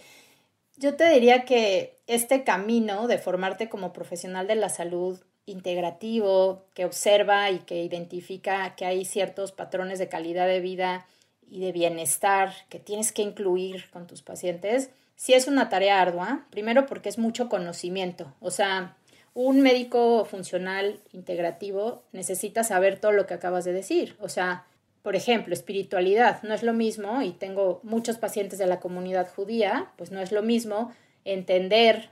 [0.76, 6.84] yo te diría que este camino de formarte como profesional de la salud integrativo, que
[6.84, 11.06] observa y que identifica que hay ciertos patrones de calidad de vida
[11.50, 16.46] y de bienestar que tienes que incluir con tus pacientes, sí es una tarea ardua,
[16.50, 18.98] primero porque es mucho conocimiento, o sea,
[19.36, 24.66] un médico funcional integrativo necesita saber todo lo que acabas de decir, o sea,
[25.02, 29.92] por ejemplo, espiritualidad no es lo mismo, y tengo muchos pacientes de la comunidad judía,
[29.98, 30.94] pues no es lo mismo
[31.26, 32.10] entender,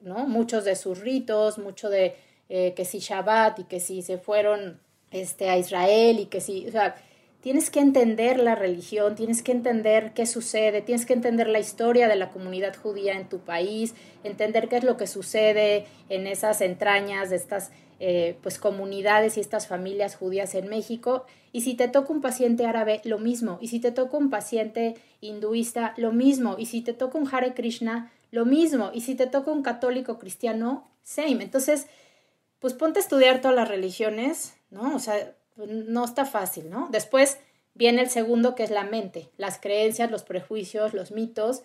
[0.00, 0.26] ¿no?
[0.26, 2.16] Muchos de sus ritos, mucho de
[2.48, 4.80] eh, que si Shabbat y que si se fueron
[5.12, 6.66] este, a Israel y que si,
[7.42, 12.08] tienes que entender la religión, tienes que entender qué sucede, tienes que entender la historia
[12.08, 16.60] de la comunidad judía en tu país, entender qué es lo que sucede en esas
[16.60, 21.26] entrañas de estas eh, pues comunidades y estas familias judías en México.
[21.52, 23.58] Y si te toca un paciente árabe, lo mismo.
[23.60, 26.56] Y si te toca un paciente hinduista, lo mismo.
[26.58, 28.90] Y si te toca un Hare Krishna, lo mismo.
[28.94, 31.42] Y si te toca un católico cristiano, same.
[31.42, 31.86] Entonces,
[32.60, 34.94] pues ponte a estudiar todas las religiones, ¿no?
[34.94, 36.88] O sea, no está fácil, ¿no?
[36.90, 37.38] Después
[37.74, 41.62] viene el segundo que es la mente, las creencias, los prejuicios, los mitos,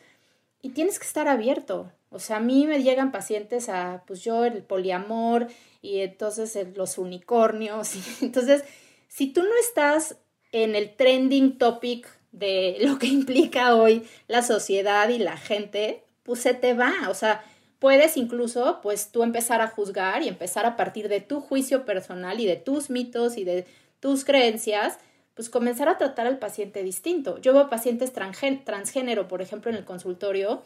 [0.62, 1.92] y tienes que estar abierto.
[2.10, 5.48] O sea, a mí me llegan pacientes a, pues yo, el poliamor
[5.82, 7.96] y entonces los unicornios.
[8.22, 8.64] Y, entonces,
[9.08, 10.18] si tú no estás
[10.52, 16.42] en el trending topic de lo que implica hoy la sociedad y la gente, pues
[16.42, 16.94] se te va.
[17.10, 17.44] O sea,
[17.80, 22.40] puedes incluso pues tú empezar a juzgar y empezar a partir de tu juicio personal
[22.40, 23.66] y de tus mitos y de
[24.00, 24.98] tus creencias,
[25.34, 27.38] pues comenzar a tratar al paciente distinto.
[27.40, 30.64] Yo veo pacientes transgénero, por ejemplo, en el consultorio,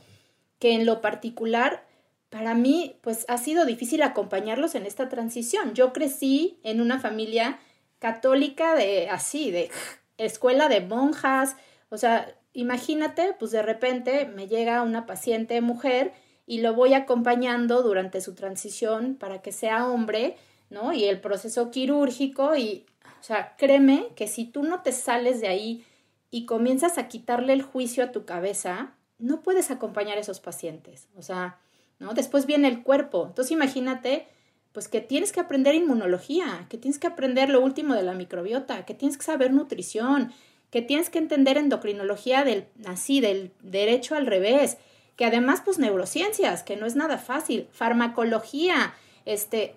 [0.59, 1.83] que en lo particular,
[2.29, 5.73] para mí, pues ha sido difícil acompañarlos en esta transición.
[5.73, 7.59] Yo crecí en una familia
[7.99, 9.69] católica de así, de
[10.17, 11.57] escuela de monjas,
[11.89, 16.13] o sea, imagínate, pues de repente me llega una paciente mujer
[16.51, 20.35] y lo voy acompañando durante su transición para que sea hombre,
[20.69, 20.91] ¿no?
[20.91, 22.85] Y el proceso quirúrgico y,
[23.21, 25.85] o sea, créeme que si tú no te sales de ahí
[26.29, 31.07] y comienzas a quitarle el juicio a tu cabeza, no puedes acompañar a esos pacientes,
[31.15, 31.57] o sea,
[31.99, 32.13] ¿no?
[32.13, 34.27] Después viene el cuerpo, entonces imagínate,
[34.73, 38.83] pues que tienes que aprender inmunología, que tienes que aprender lo último de la microbiota,
[38.83, 40.33] que tienes que saber nutrición,
[40.69, 44.77] que tienes que entender endocrinología del así, del derecho al revés,
[45.21, 48.95] que además pues neurociencias, que no es nada fácil, farmacología,
[49.25, 49.75] este,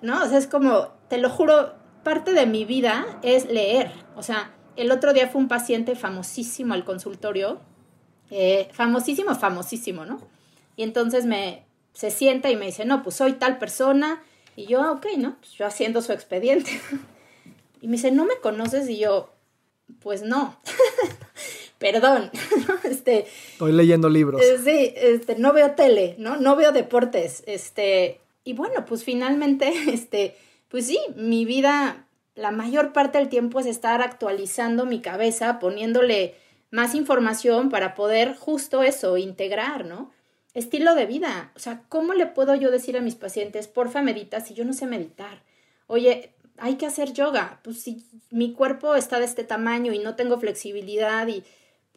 [0.00, 0.22] ¿no?
[0.22, 3.92] O sea, es como, te lo juro, parte de mi vida es leer.
[4.14, 7.60] O sea, el otro día fue un paciente famosísimo al consultorio,
[8.30, 10.18] eh, famosísimo, famosísimo, ¿no?
[10.76, 14.22] Y entonces me, se sienta y me dice, no, pues soy tal persona.
[14.56, 15.36] Y yo, ah, ok, ¿no?
[15.40, 16.70] Pues yo haciendo su expediente.
[17.82, 18.88] y me dice, ¿no me conoces?
[18.88, 19.34] Y yo,
[20.00, 20.58] pues no.
[21.78, 22.30] perdón,
[22.84, 23.26] este...
[23.52, 24.42] Estoy leyendo libros.
[24.42, 26.36] Eh, sí, este, no veo tele, ¿no?
[26.36, 28.20] No veo deportes, este...
[28.44, 30.36] Y bueno, pues finalmente, este,
[30.68, 36.34] pues sí, mi vida, la mayor parte del tiempo es estar actualizando mi cabeza, poniéndole
[36.70, 40.12] más información para poder justo eso, integrar, ¿no?
[40.54, 41.52] Estilo de vida.
[41.56, 44.72] O sea, ¿cómo le puedo yo decir a mis pacientes, porfa, medita si yo no
[44.72, 45.42] sé meditar?
[45.86, 47.60] Oye, hay que hacer yoga.
[47.62, 51.44] Pues si mi cuerpo está de este tamaño y no tengo flexibilidad y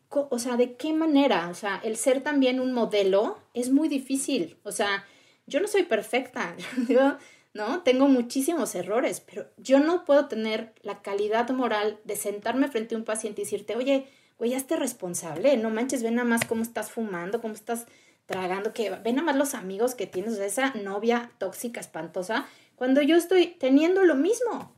[0.09, 1.49] o sea, ¿de qué manera?
[1.49, 4.57] O sea, el ser también un modelo es muy difícil.
[4.63, 5.05] O sea,
[5.45, 6.55] yo no soy perfecta,
[6.87, 7.17] yo,
[7.53, 7.81] ¿no?
[7.83, 12.97] Tengo muchísimos errores, pero yo no puedo tener la calidad moral de sentarme frente a
[12.97, 14.07] un paciente y decirte, oye,
[14.37, 17.85] güey, esté responsable, no manches, ven nada más cómo estás fumando, cómo estás
[18.25, 22.47] tragando, que ven nada más los amigos que tienes, o sea, esa novia tóxica, espantosa,
[22.75, 24.73] cuando yo estoy teniendo lo mismo.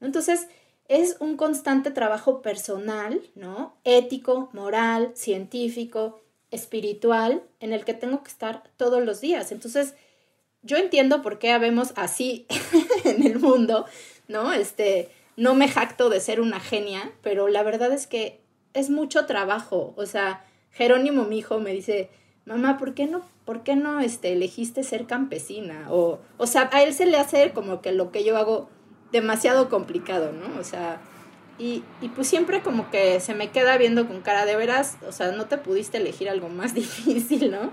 [0.00, 0.48] Entonces,
[0.88, 3.76] es un constante trabajo personal, ¿no?
[3.84, 6.20] Ético, moral, científico,
[6.50, 9.52] espiritual, en el que tengo que estar todos los días.
[9.52, 9.94] Entonces,
[10.62, 12.46] yo entiendo por qué habemos así
[13.04, 13.86] en el mundo,
[14.28, 14.52] ¿no?
[14.52, 18.40] Este, no me jacto de ser una genia, pero la verdad es que
[18.74, 19.94] es mucho trabajo.
[19.96, 22.10] O sea, Jerónimo, mi hijo, me dice,
[22.44, 25.86] mamá, ¿por qué no, por qué no este, elegiste ser campesina?
[25.90, 28.68] O, o sea, a él se le hace como que lo que yo hago
[29.16, 30.60] demasiado complicado, ¿no?
[30.60, 31.00] O sea,
[31.58, 35.12] y, y, pues siempre como que se me queda viendo con cara de veras, o
[35.12, 37.72] sea, no te pudiste elegir algo más difícil, ¿no?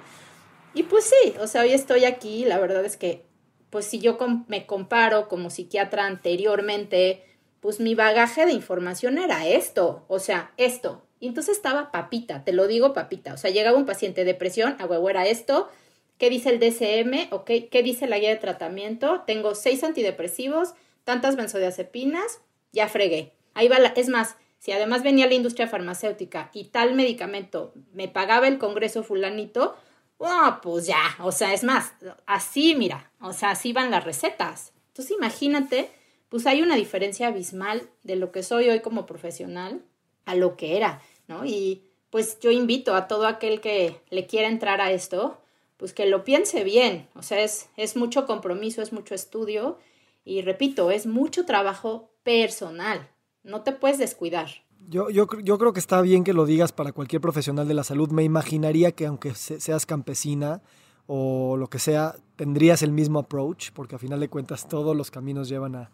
[0.74, 3.26] Y pues sí, o sea, hoy estoy aquí, la verdad es que,
[3.70, 4.18] pues si yo
[4.48, 7.24] me comparo como psiquiatra anteriormente,
[7.60, 11.04] pues mi bagaje de información era esto, o sea, esto.
[11.20, 14.76] Y entonces estaba papita, te lo digo papita, o sea, llegaba un paciente de depresión,
[14.80, 15.70] a huevo era esto,
[16.18, 17.34] ¿qué dice el DSM?
[17.34, 17.50] ¿Ok?
[17.70, 19.24] ¿Qué dice la guía de tratamiento?
[19.26, 20.74] Tengo seis antidepresivos,
[21.04, 22.42] tantas benzodiazepinas,
[22.72, 23.34] ya fregué.
[23.54, 28.08] Ahí va la, es más, si además venía la industria farmacéutica y tal medicamento me
[28.08, 29.76] pagaba el congreso fulanito,
[30.18, 31.94] oh, pues ya, o sea, es más,
[32.26, 34.72] así mira, o sea, así van las recetas.
[34.88, 35.90] Entonces imagínate,
[36.30, 39.84] pues hay una diferencia abismal de lo que soy hoy como profesional
[40.26, 41.46] a lo que era, ¿no?
[41.46, 45.42] Y pues yo invito a todo aquel que le quiera entrar a esto,
[45.78, 49.78] pues que lo piense bien, o sea, es, es mucho compromiso, es mucho estudio
[50.24, 53.10] y repito, es mucho trabajo personal,
[53.44, 54.50] no te puedes descuidar.
[54.88, 57.86] Yo, yo, yo, creo que está bien que lo digas para cualquier profesional de la
[57.86, 58.10] salud.
[58.10, 60.62] Me imaginaría que aunque seas campesina
[61.06, 65.12] o lo que sea, tendrías el mismo approach, porque a final de cuentas todos los
[65.12, 65.92] caminos llevan a,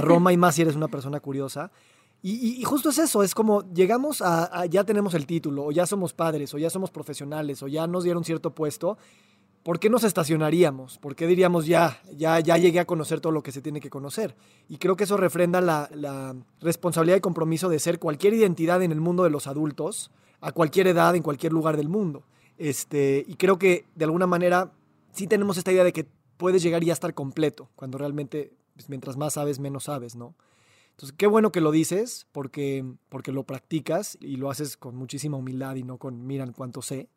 [0.00, 1.70] Roma y más si eres una persona curiosa.
[2.22, 6.12] Y, justo es eso, es como llegamos a, ya tenemos el título, o ya somos
[6.12, 8.98] padres, o ya somos profesionales, o ya nos dieron cierto puesto,
[9.66, 10.98] ¿por qué nos estacionaríamos?
[10.98, 13.90] ¿Por qué diríamos ya, ya, ya llegué a conocer todo lo que se tiene que
[13.90, 14.36] conocer?
[14.68, 19.00] Y creo que eso refrenda la, responsabilidad y compromiso de ser cualquier identidad en el
[19.00, 22.22] mundo de los adultos, a cualquier edad, en cualquier lugar del mundo.
[22.58, 24.70] Este, y creo que de alguna manera
[25.10, 26.06] sí tenemos esta idea de que
[26.36, 30.36] puedes llegar y ya estar completo, cuando realmente pues, mientras más sabes, menos sabes, ¿no?
[30.92, 35.36] Entonces, qué bueno que lo dices, porque, porque lo practicas y lo haces con muchísima
[35.36, 37.08] humildad y no con miran cuánto sé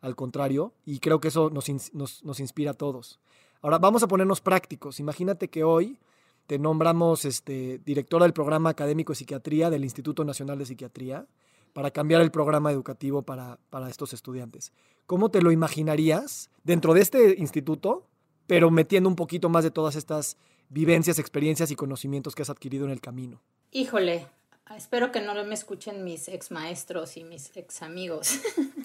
[0.00, 3.20] al contrario, y creo que eso nos, nos, inspira a todos.
[3.62, 5.00] Ahora, vamos a ponernos prácticos.
[5.00, 5.98] Imagínate que hoy
[6.46, 11.26] te nombramos este, directora del programa académico de psiquiatría del Instituto Nacional de Psiquiatría
[11.72, 14.72] para cambiar el programa educativo para, para estos estudiantes.
[15.06, 18.06] ¿Cómo te lo imaginarías dentro de este instituto,
[18.46, 20.36] pero metiendo un poquito más de todas estas
[20.68, 23.42] vivencias, experiencias y conocimientos que has adquirido en el camino?
[23.72, 24.26] Híjole,
[24.76, 28.40] espero que no me escuchen mis ex maestros y mis ex amigos.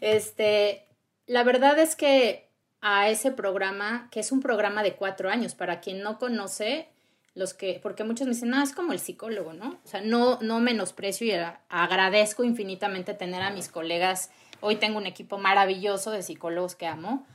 [0.00, 0.86] este,
[1.26, 2.48] la verdad es que
[2.80, 6.88] a ese programa, que es un programa de cuatro años, para quien no conoce,
[7.34, 9.78] los que, porque muchos me dicen, no, es como el psicólogo, ¿no?
[9.84, 11.32] O sea, no, no menosprecio y
[11.68, 14.30] agradezco infinitamente tener a mis colegas.
[14.60, 17.26] Hoy tengo un equipo maravilloso de psicólogos que amo,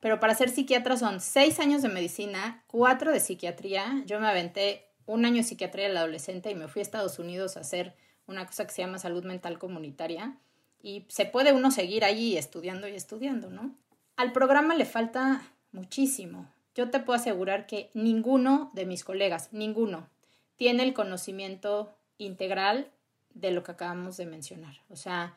[0.00, 4.02] pero para ser psiquiatra son seis años de medicina, cuatro de psiquiatría.
[4.06, 7.56] Yo me aventé un año de psiquiatría del adolescente y me fui a Estados Unidos
[7.56, 7.94] a hacer
[8.26, 10.36] una cosa que se llama salud mental comunitaria.
[10.82, 13.74] Y se puede uno seguir ahí estudiando y estudiando, ¿no?
[14.16, 16.50] Al programa le falta muchísimo.
[16.74, 20.08] Yo te puedo asegurar que ninguno de mis colegas, ninguno,
[20.56, 22.90] tiene el conocimiento integral
[23.34, 24.80] de lo que acabamos de mencionar.
[24.90, 25.36] O sea,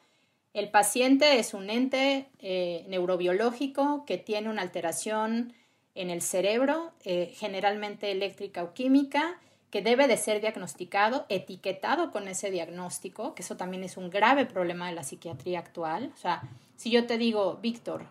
[0.53, 5.53] el paciente es un ente eh, neurobiológico que tiene una alteración
[5.95, 9.39] en el cerebro, eh, generalmente eléctrica o química,
[9.70, 14.45] que debe de ser diagnosticado, etiquetado con ese diagnóstico, que eso también es un grave
[14.45, 16.11] problema de la psiquiatría actual.
[16.13, 16.43] O sea,
[16.76, 18.07] si yo te digo, Víctor,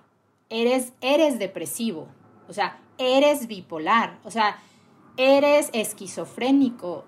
[0.51, 2.09] eres, eres depresivo,
[2.49, 4.59] o sea, eres bipolar, o sea,
[5.17, 7.05] eres esquizofrénico.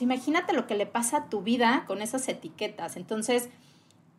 [0.00, 2.96] imagínate lo que le pasa a tu vida con esas etiquetas.
[2.96, 3.48] Entonces,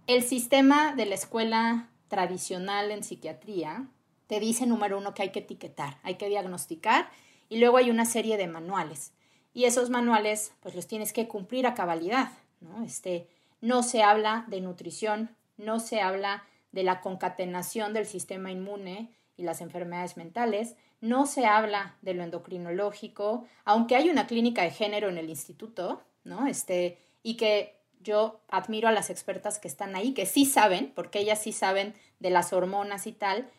[0.08, 3.88] el sistema de la escuela tradicional en psiquiatría
[4.28, 7.10] te dice, número uno, que hay que etiquetar, hay que diagnosticar,
[7.50, 9.12] y luego hay una serie de manuales
[9.56, 12.30] y esos manuales pues los tienes que cumplir a cabalidad,
[12.60, 12.84] ¿no?
[12.84, 13.28] Este,
[13.62, 16.44] no se habla de nutrición, no se habla
[16.74, 22.24] de la concatenación del sistema inmune y las enfermedades mentales, no se habla de lo
[22.24, 26.48] endocrinológico, aunque hay una clínica de género en el instituto, ¿no?
[26.48, 31.20] Este, y que yo admiro a las expertas que están ahí, que sí saben, porque
[31.20, 33.50] ellas sí saben de las hormonas y tal,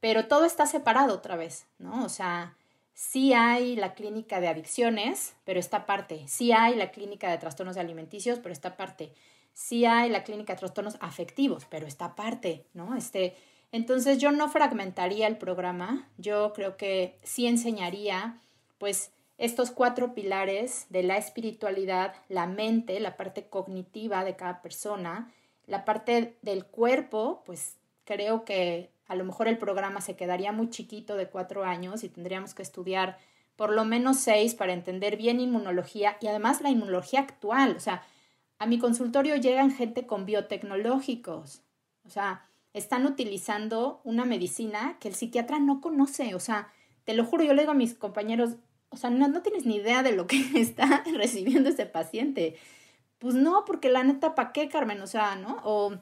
[0.00, 2.04] pero todo está separado otra vez, ¿no?
[2.04, 2.56] O sea,
[2.94, 6.26] Sí hay la clínica de adicciones, pero esta parte.
[6.28, 9.12] Sí hay la clínica de trastornos alimenticios, pero esta parte.
[9.52, 12.96] Sí hay la clínica de trastornos afectivos, pero esta parte, ¿no?
[12.96, 13.36] Este,
[13.72, 18.40] entonces yo no fragmentaría el programa, yo creo que sí enseñaría,
[18.78, 25.32] pues, estos cuatro pilares de la espiritualidad, la mente, la parte cognitiva de cada persona,
[25.66, 30.70] la parte del cuerpo, pues creo que a lo mejor el programa se quedaría muy
[30.70, 33.18] chiquito de cuatro años y tendríamos que estudiar
[33.56, 37.76] por lo menos seis para entender bien inmunología y además la inmunología actual.
[37.76, 38.02] O sea,
[38.58, 41.62] a mi consultorio llegan gente con biotecnológicos.
[42.04, 46.34] O sea, están utilizando una medicina que el psiquiatra no conoce.
[46.34, 46.72] O sea,
[47.04, 48.56] te lo juro, yo le digo a mis compañeros,
[48.88, 52.56] o sea, no, no tienes ni idea de lo que está recibiendo ese paciente.
[53.18, 55.00] Pues no, porque la neta, ¿para qué, Carmen?
[55.00, 55.60] O sea, ¿no?
[55.64, 55.94] O,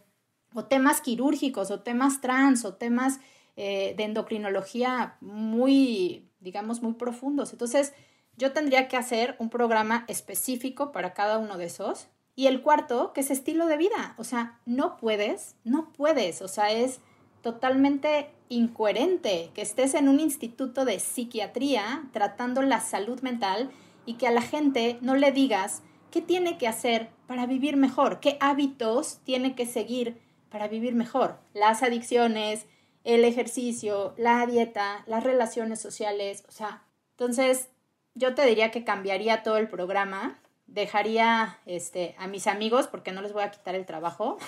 [0.55, 3.20] o temas quirúrgicos, o temas trans, o temas
[3.57, 7.53] eh, de endocrinología muy, digamos, muy profundos.
[7.53, 7.92] Entonces,
[8.36, 12.09] yo tendría que hacer un programa específico para cada uno de esos.
[12.34, 14.14] Y el cuarto, que es estilo de vida.
[14.16, 16.40] O sea, no puedes, no puedes.
[16.40, 17.00] O sea, es
[17.42, 23.70] totalmente incoherente que estés en un instituto de psiquiatría tratando la salud mental
[24.07, 28.20] y que a la gente no le digas qué tiene que hacer para vivir mejor,
[28.20, 30.20] qué hábitos tiene que seguir
[30.53, 31.38] para vivir mejor.
[31.55, 32.66] Las adicciones,
[33.03, 37.68] el ejercicio, la dieta, las relaciones sociales, o sea, entonces
[38.14, 43.22] yo te diría que cambiaría todo el programa, dejaría este, a mis amigos, porque no
[43.22, 44.38] les voy a quitar el trabajo,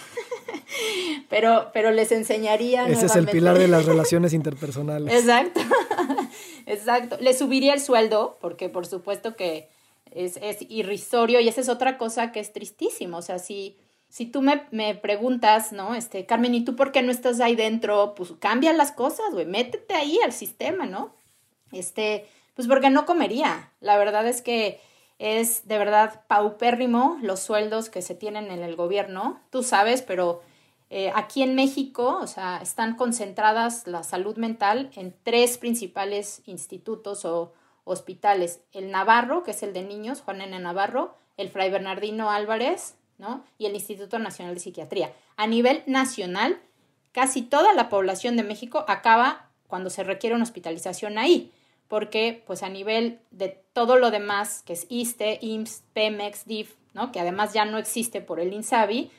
[1.30, 2.86] pero, pero les enseñaría.
[2.86, 5.12] Ese es el pilar de las relaciones interpersonales.
[5.12, 5.60] Exacto,
[6.66, 7.16] exacto.
[7.20, 9.68] Les subiría el sueldo, porque por supuesto que
[10.10, 13.78] es, es irrisorio y esa es otra cosa que es tristísimo, o sea, si
[14.14, 15.96] si tú me, me, preguntas, ¿no?
[15.96, 18.14] Este, Carmen, ¿y tú por qué no estás ahí dentro?
[18.14, 21.16] Pues cambia las cosas, güey, métete ahí al sistema, ¿no?
[21.72, 23.72] Este, pues porque no comería.
[23.80, 24.80] La verdad es que
[25.18, 30.42] es de verdad paupérrimo los sueldos que se tienen en el gobierno, tú sabes, pero
[30.90, 37.24] eh, aquí en México, o sea, están concentradas la salud mental en tres principales institutos
[37.24, 37.52] o
[37.82, 38.60] hospitales.
[38.70, 40.56] El Navarro, que es el de niños, Juan N.
[40.60, 43.44] Navarro, el Fray Bernardino Álvarez, ¿no?
[43.58, 45.12] Y el Instituto Nacional de Psiquiatría.
[45.36, 46.60] A nivel nacional,
[47.12, 51.52] casi toda la población de México acaba cuando se requiere una hospitalización ahí,
[51.88, 57.12] porque pues a nivel de todo lo demás, que es ISTE, IMSS, PEMEX, DIF, ¿no?
[57.12, 59.10] Que además ya no existe por el INSABI,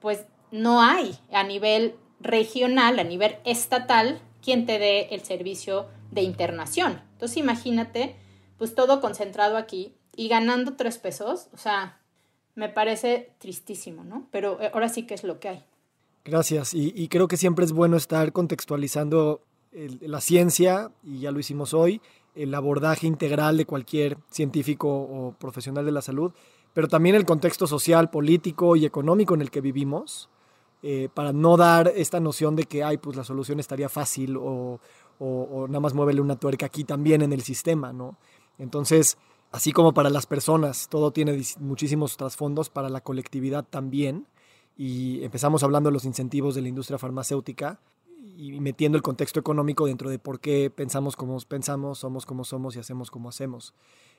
[0.00, 6.22] pues no hay a nivel regional, a nivel estatal, quien te dé el servicio de
[6.22, 7.02] internación.
[7.12, 8.16] Entonces imagínate,
[8.58, 11.99] pues todo concentrado aquí y ganando tres pesos, o sea,
[12.60, 14.28] me parece tristísimo, ¿no?
[14.30, 15.64] Pero eh, ahora sí que es lo que hay.
[16.26, 16.74] Gracias.
[16.74, 19.40] Y, creo que siempre es bueno estar contextualizando
[19.72, 22.02] la ciencia, y ya lo hicimos hoy,
[22.34, 26.32] el abordaje integral de cualquier científico o profesional de la salud,
[26.74, 30.28] pero también el contexto social, político y económico en el que vivimos,
[30.82, 34.78] eh, para no dar esta noción de que, ay, pues la solución estaría fácil o,
[35.18, 38.18] o nada más muévele una tuerca aquí también en el sistema, ¿no?
[38.58, 39.16] Entonces,
[39.50, 44.26] Así como para las personas, todo tiene muchísimos trasfondos, para la colectividad también.
[44.76, 47.80] Y empezamos hablando de los incentivos de la industria farmacéutica
[48.36, 52.76] y metiendo el contexto económico dentro de por qué pensamos como pensamos, somos como somos
[52.76, 53.74] y hacemos como hacemos.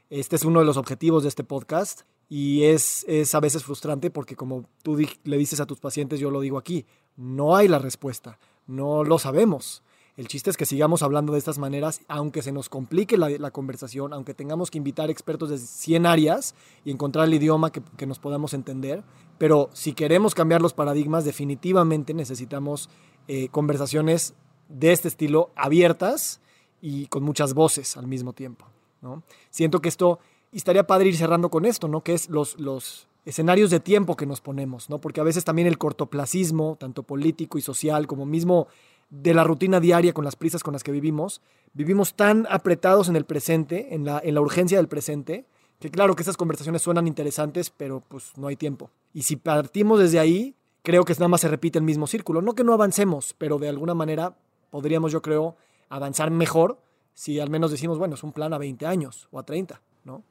[0.09, 4.11] Este es uno de los objetivos de este podcast y es, es a veces frustrante
[4.11, 7.79] porque como tú le dices a tus pacientes, yo lo digo aquí, no hay la
[7.79, 9.81] respuesta, no lo sabemos.
[10.21, 14.13] El chiste es que sigamos hablando de estas maneras, aunque se nos complique la, conversación,
[14.13, 16.53] aunque tengamos que invitar expertos de 100 áreas
[16.85, 19.03] y encontrar el idioma que, nos podamos entender.
[19.39, 22.87] Pero si queremos cambiar los paradigmas, definitivamente necesitamos
[23.27, 24.35] eh, conversaciones
[24.69, 26.39] de este estilo abiertas
[26.81, 28.67] y con muchas voces al mismo tiempo.
[29.01, 29.23] ¿no?
[29.49, 30.19] Siento que esto,
[30.51, 32.03] y estaría padre ir cerrando con esto, ¿no?
[32.03, 35.01] que es los, los escenarios de tiempo que nos ponemos, ¿no?
[35.01, 38.67] porque a veces también el cortoplacismo, tanto político y social como mismo
[39.11, 41.41] de la rutina diaria con las prisas con las que vivimos,
[41.73, 45.45] vivimos tan apretados en el presente, en la, en la urgencia del presente,
[45.79, 48.89] que claro que esas conversaciones suenan interesantes, pero pues no hay tiempo.
[49.13, 52.41] Y si partimos desde ahí, creo que nada más se repite el mismo círculo.
[52.41, 54.35] No que no avancemos, pero de alguna manera
[54.69, 55.55] podríamos, yo creo,
[55.89, 56.79] avanzar mejor
[57.13, 60.23] si al menos decimos, bueno, es un plan a 20 años o a 30, ¿no?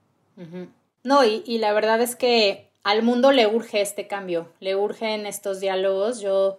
[1.04, 5.26] No, y, y la verdad es que al mundo le urge este cambio, le urgen
[5.26, 6.20] estos diálogos.
[6.20, 6.58] Yo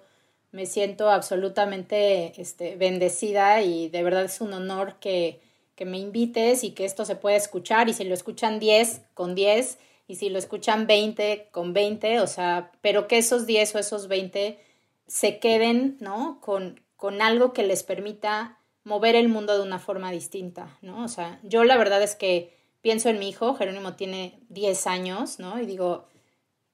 [0.52, 5.42] me siento absolutamente este, bendecida y de verdad es un honor que,
[5.76, 9.34] que me invites y que esto se pueda escuchar y si lo escuchan 10 con
[9.34, 9.78] 10
[10.08, 14.08] y si lo escuchan 20 con 20, o sea, pero que esos 10 o esos
[14.10, 14.60] 20
[15.08, 16.40] se queden, ¿no?
[16.42, 21.06] Con, con algo que les permita mover el mundo de una forma distinta, ¿no?
[21.06, 25.40] O sea, yo la verdad es que pienso en mi hijo, Jerónimo tiene 10 años,
[25.40, 25.62] ¿no?
[25.62, 26.08] Y digo,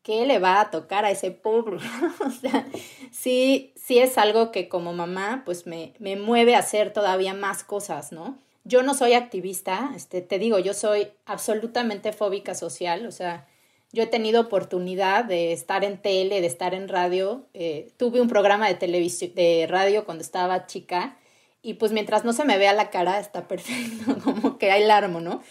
[0.08, 1.76] ¿qué le va a tocar a ese pobre?
[2.26, 2.66] o sea,
[3.12, 7.66] sí, sí es algo que como mamá, pues me, me mueve a hacer todavía más
[7.66, 8.40] cosas, ¿no?
[8.64, 13.48] Yo no soy activista, este, te digo, yo soy absolutamente fóbica social, o sea,
[13.92, 18.30] yo he tenido oportunidad de estar en tele, de estar en radio, eh, tuve un
[18.30, 21.18] programa de televisión, de radio cuando estaba chica,
[21.62, 25.20] y pues mientras no se me vea la cara está perfecto, como que hay larmo,
[25.20, 25.44] ¿no?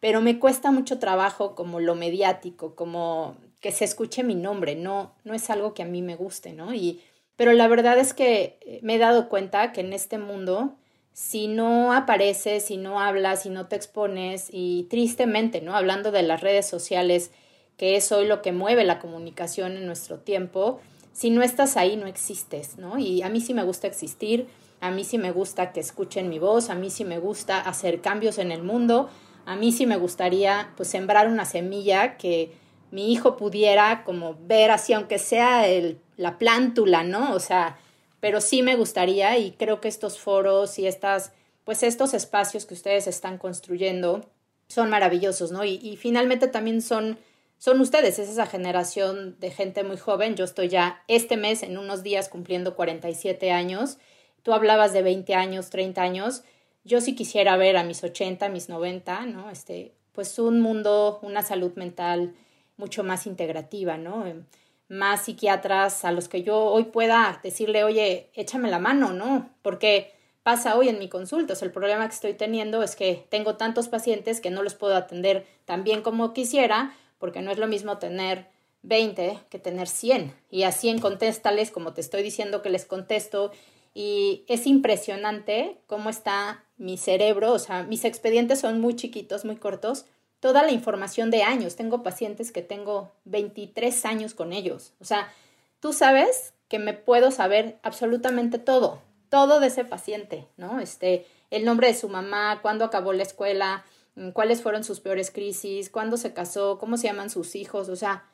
[0.00, 5.14] Pero me cuesta mucho trabajo como lo mediático, como que se escuche mi nombre, no,
[5.24, 6.74] no es algo que a mí me guste, ¿no?
[6.74, 7.00] Y
[7.38, 10.74] pero la verdad es que eh, me he dado cuenta que en este mundo,
[11.12, 15.76] si no apareces, si no hablas, si no te expones, y tristemente, ¿no?
[15.76, 17.30] Hablando de las redes sociales,
[17.76, 20.80] que es hoy lo que mueve la comunicación en nuestro tiempo,
[21.12, 22.98] si no estás ahí no existes, ¿no?
[22.98, 24.48] Y a mí sí me gusta existir,
[24.80, 28.00] a mí sí me gusta que escuchen mi voz, a mí sí me gusta hacer
[28.00, 29.08] cambios en el mundo,
[29.46, 32.52] a mí sí me gustaría pues sembrar una semilla que
[32.90, 37.34] mi hijo pudiera como ver así, aunque sea el, la plántula, ¿no?
[37.34, 37.78] O sea,
[38.20, 41.32] pero sí me gustaría y creo que estos foros y estas,
[41.64, 44.28] pues estos espacios que ustedes están construyendo
[44.68, 45.64] son maravillosos, ¿no?
[45.64, 47.18] Y, finalmente también son,
[47.56, 50.36] son ustedes, es esa generación de gente muy joven.
[50.36, 53.98] Yo estoy ya este mes, en unos días, cumpliendo 47 años.
[54.42, 56.42] Tú hablabas de 20 años, 30 años.
[56.84, 59.50] Yo sí quisiera ver a mis 80, mis 90, ¿no?
[59.50, 62.34] Este, pues un mundo, una salud mental,
[62.78, 64.26] mucho más integrativa, ¿no?
[64.26, 64.44] Em,
[64.88, 69.50] más psiquiatras a los que yo hoy pueda decirle, oye, échame la mano, ¿no?
[69.60, 71.52] Porque pasa hoy en mi consulta.
[71.52, 74.74] O sea, el problema que estoy teniendo es que tengo tantos pacientes que no los
[74.74, 78.46] puedo atender tan bien como quisiera, porque no es lo mismo tener
[78.82, 80.34] 20 que tener 100.
[80.50, 83.52] Y a 100 contéstales como te estoy diciendo que les contesto.
[83.92, 87.52] Y es impresionante cómo está mi cerebro.
[87.52, 90.06] O sea, mis expedientes son muy chiquitos, muy cortos,
[90.40, 91.76] toda la información de años.
[91.76, 94.92] Tengo pacientes que tengo 23 años con ellos.
[95.00, 95.32] O sea,
[95.80, 100.80] tú sabes que me puedo saber absolutamente todo, todo de ese paciente, ¿no?
[100.80, 103.84] Este, el nombre de su mamá, cuándo acabó la escuela,
[104.16, 107.96] mm, cuáles fueron sus peores crisis, cuándo se casó, cómo se llaman sus hijos, o
[107.96, 108.24] sea,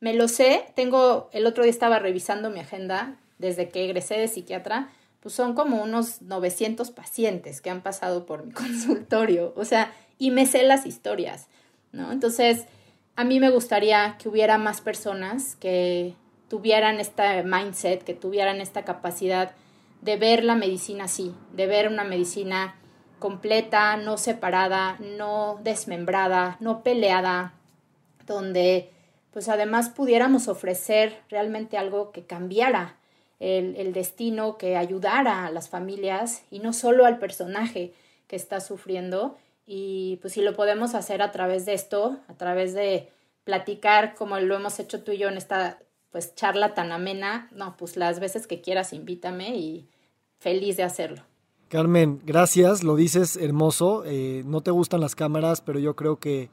[0.00, 4.28] me lo sé, tengo, el otro día estaba revisando mi agenda desde que egresé de
[4.28, 4.90] psiquiatra,
[5.20, 10.30] pues son como unos 900 pacientes que han pasado por mi consultorio, o sea, y
[10.30, 11.48] me sé las historias,
[11.92, 12.12] ¿no?
[12.12, 12.66] Entonces,
[13.16, 16.14] a mí me gustaría que hubiera más personas que
[16.48, 19.52] tuvieran este mindset, que tuvieran esta capacidad
[20.02, 22.76] de ver la medicina así, de ver una medicina
[23.18, 27.54] completa, no separada, no desmembrada, no peleada,
[28.26, 28.92] donde
[29.32, 32.96] pues además pudiéramos ofrecer realmente algo que cambiara
[33.40, 37.92] el, el, destino, que ayudara a las familias y no solo al personaje
[38.28, 39.36] que está sufriendo
[39.66, 43.10] y pues si lo podemos hacer a través de esto, a través de
[43.44, 45.78] platicar como lo hemos hecho tú y yo en esta
[46.10, 49.88] pues charla tan amena, no, pues las veces que quieras invítame y
[50.38, 51.22] feliz de hacerlo.
[51.68, 56.48] Carmen, gracias, lo dices hermoso, eh, no te gustan las cámaras, pero yo creo que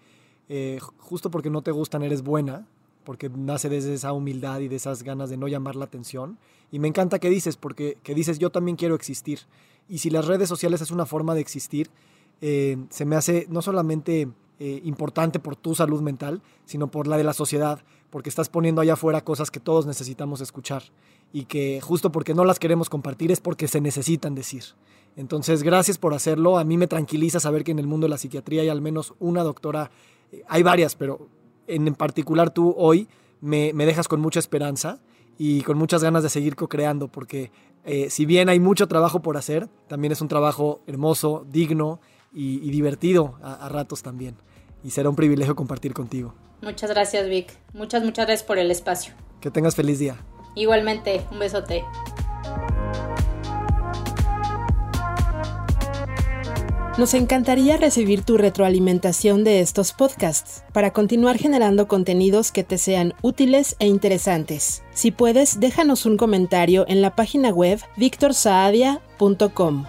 [0.50, 2.68] eh, justo porque no te gustan eres buena,
[3.04, 6.40] porque nace desde esa humildad y de esas ganas de no llamar la atención.
[6.72, 9.42] Y me encanta que dices, porque que dices yo también quiero existir.
[9.88, 11.90] Y si las redes sociales es una forma de existir,
[12.46, 14.28] eh, se me hace no solamente
[14.60, 17.80] eh, importante por tu salud mental, sino por la de la sociedad,
[18.10, 20.84] porque estás poniendo allá afuera cosas que todos necesitamos escuchar
[21.32, 24.66] y que justo porque no las queremos compartir es porque se necesitan decir.
[25.16, 26.58] Entonces, gracias por hacerlo.
[26.58, 29.14] A mí me tranquiliza saber que en el mundo de la psiquiatría hay al menos
[29.20, 29.90] una doctora,
[30.34, 31.30] eh, hay varias, pero
[31.68, 33.08] en particular tú hoy
[33.40, 35.00] me, dejas con mucha esperanza
[35.38, 37.52] y con muchas ganas de seguir co-creando, porque
[38.10, 42.00] si bien hay mucho trabajo por hacer, también es un trabajo hermoso, digno
[42.34, 44.36] y, divertido a, a ratos también.
[44.84, 46.34] Y será un privilegio compartir contigo.
[46.62, 47.58] Muchas gracias, Vic.
[47.74, 49.14] Muchas, muchas gracias por el espacio.
[49.42, 50.18] Que tengas feliz día.
[50.56, 51.84] Igualmente, un besote.
[56.96, 63.16] Nos encantaría recibir tu retroalimentación de estos podcasts para continuar generando contenidos que te sean
[63.24, 64.84] útiles e interesantes.
[64.94, 69.86] Si puedes, déjanos un comentario en la página web victorsaadia.com.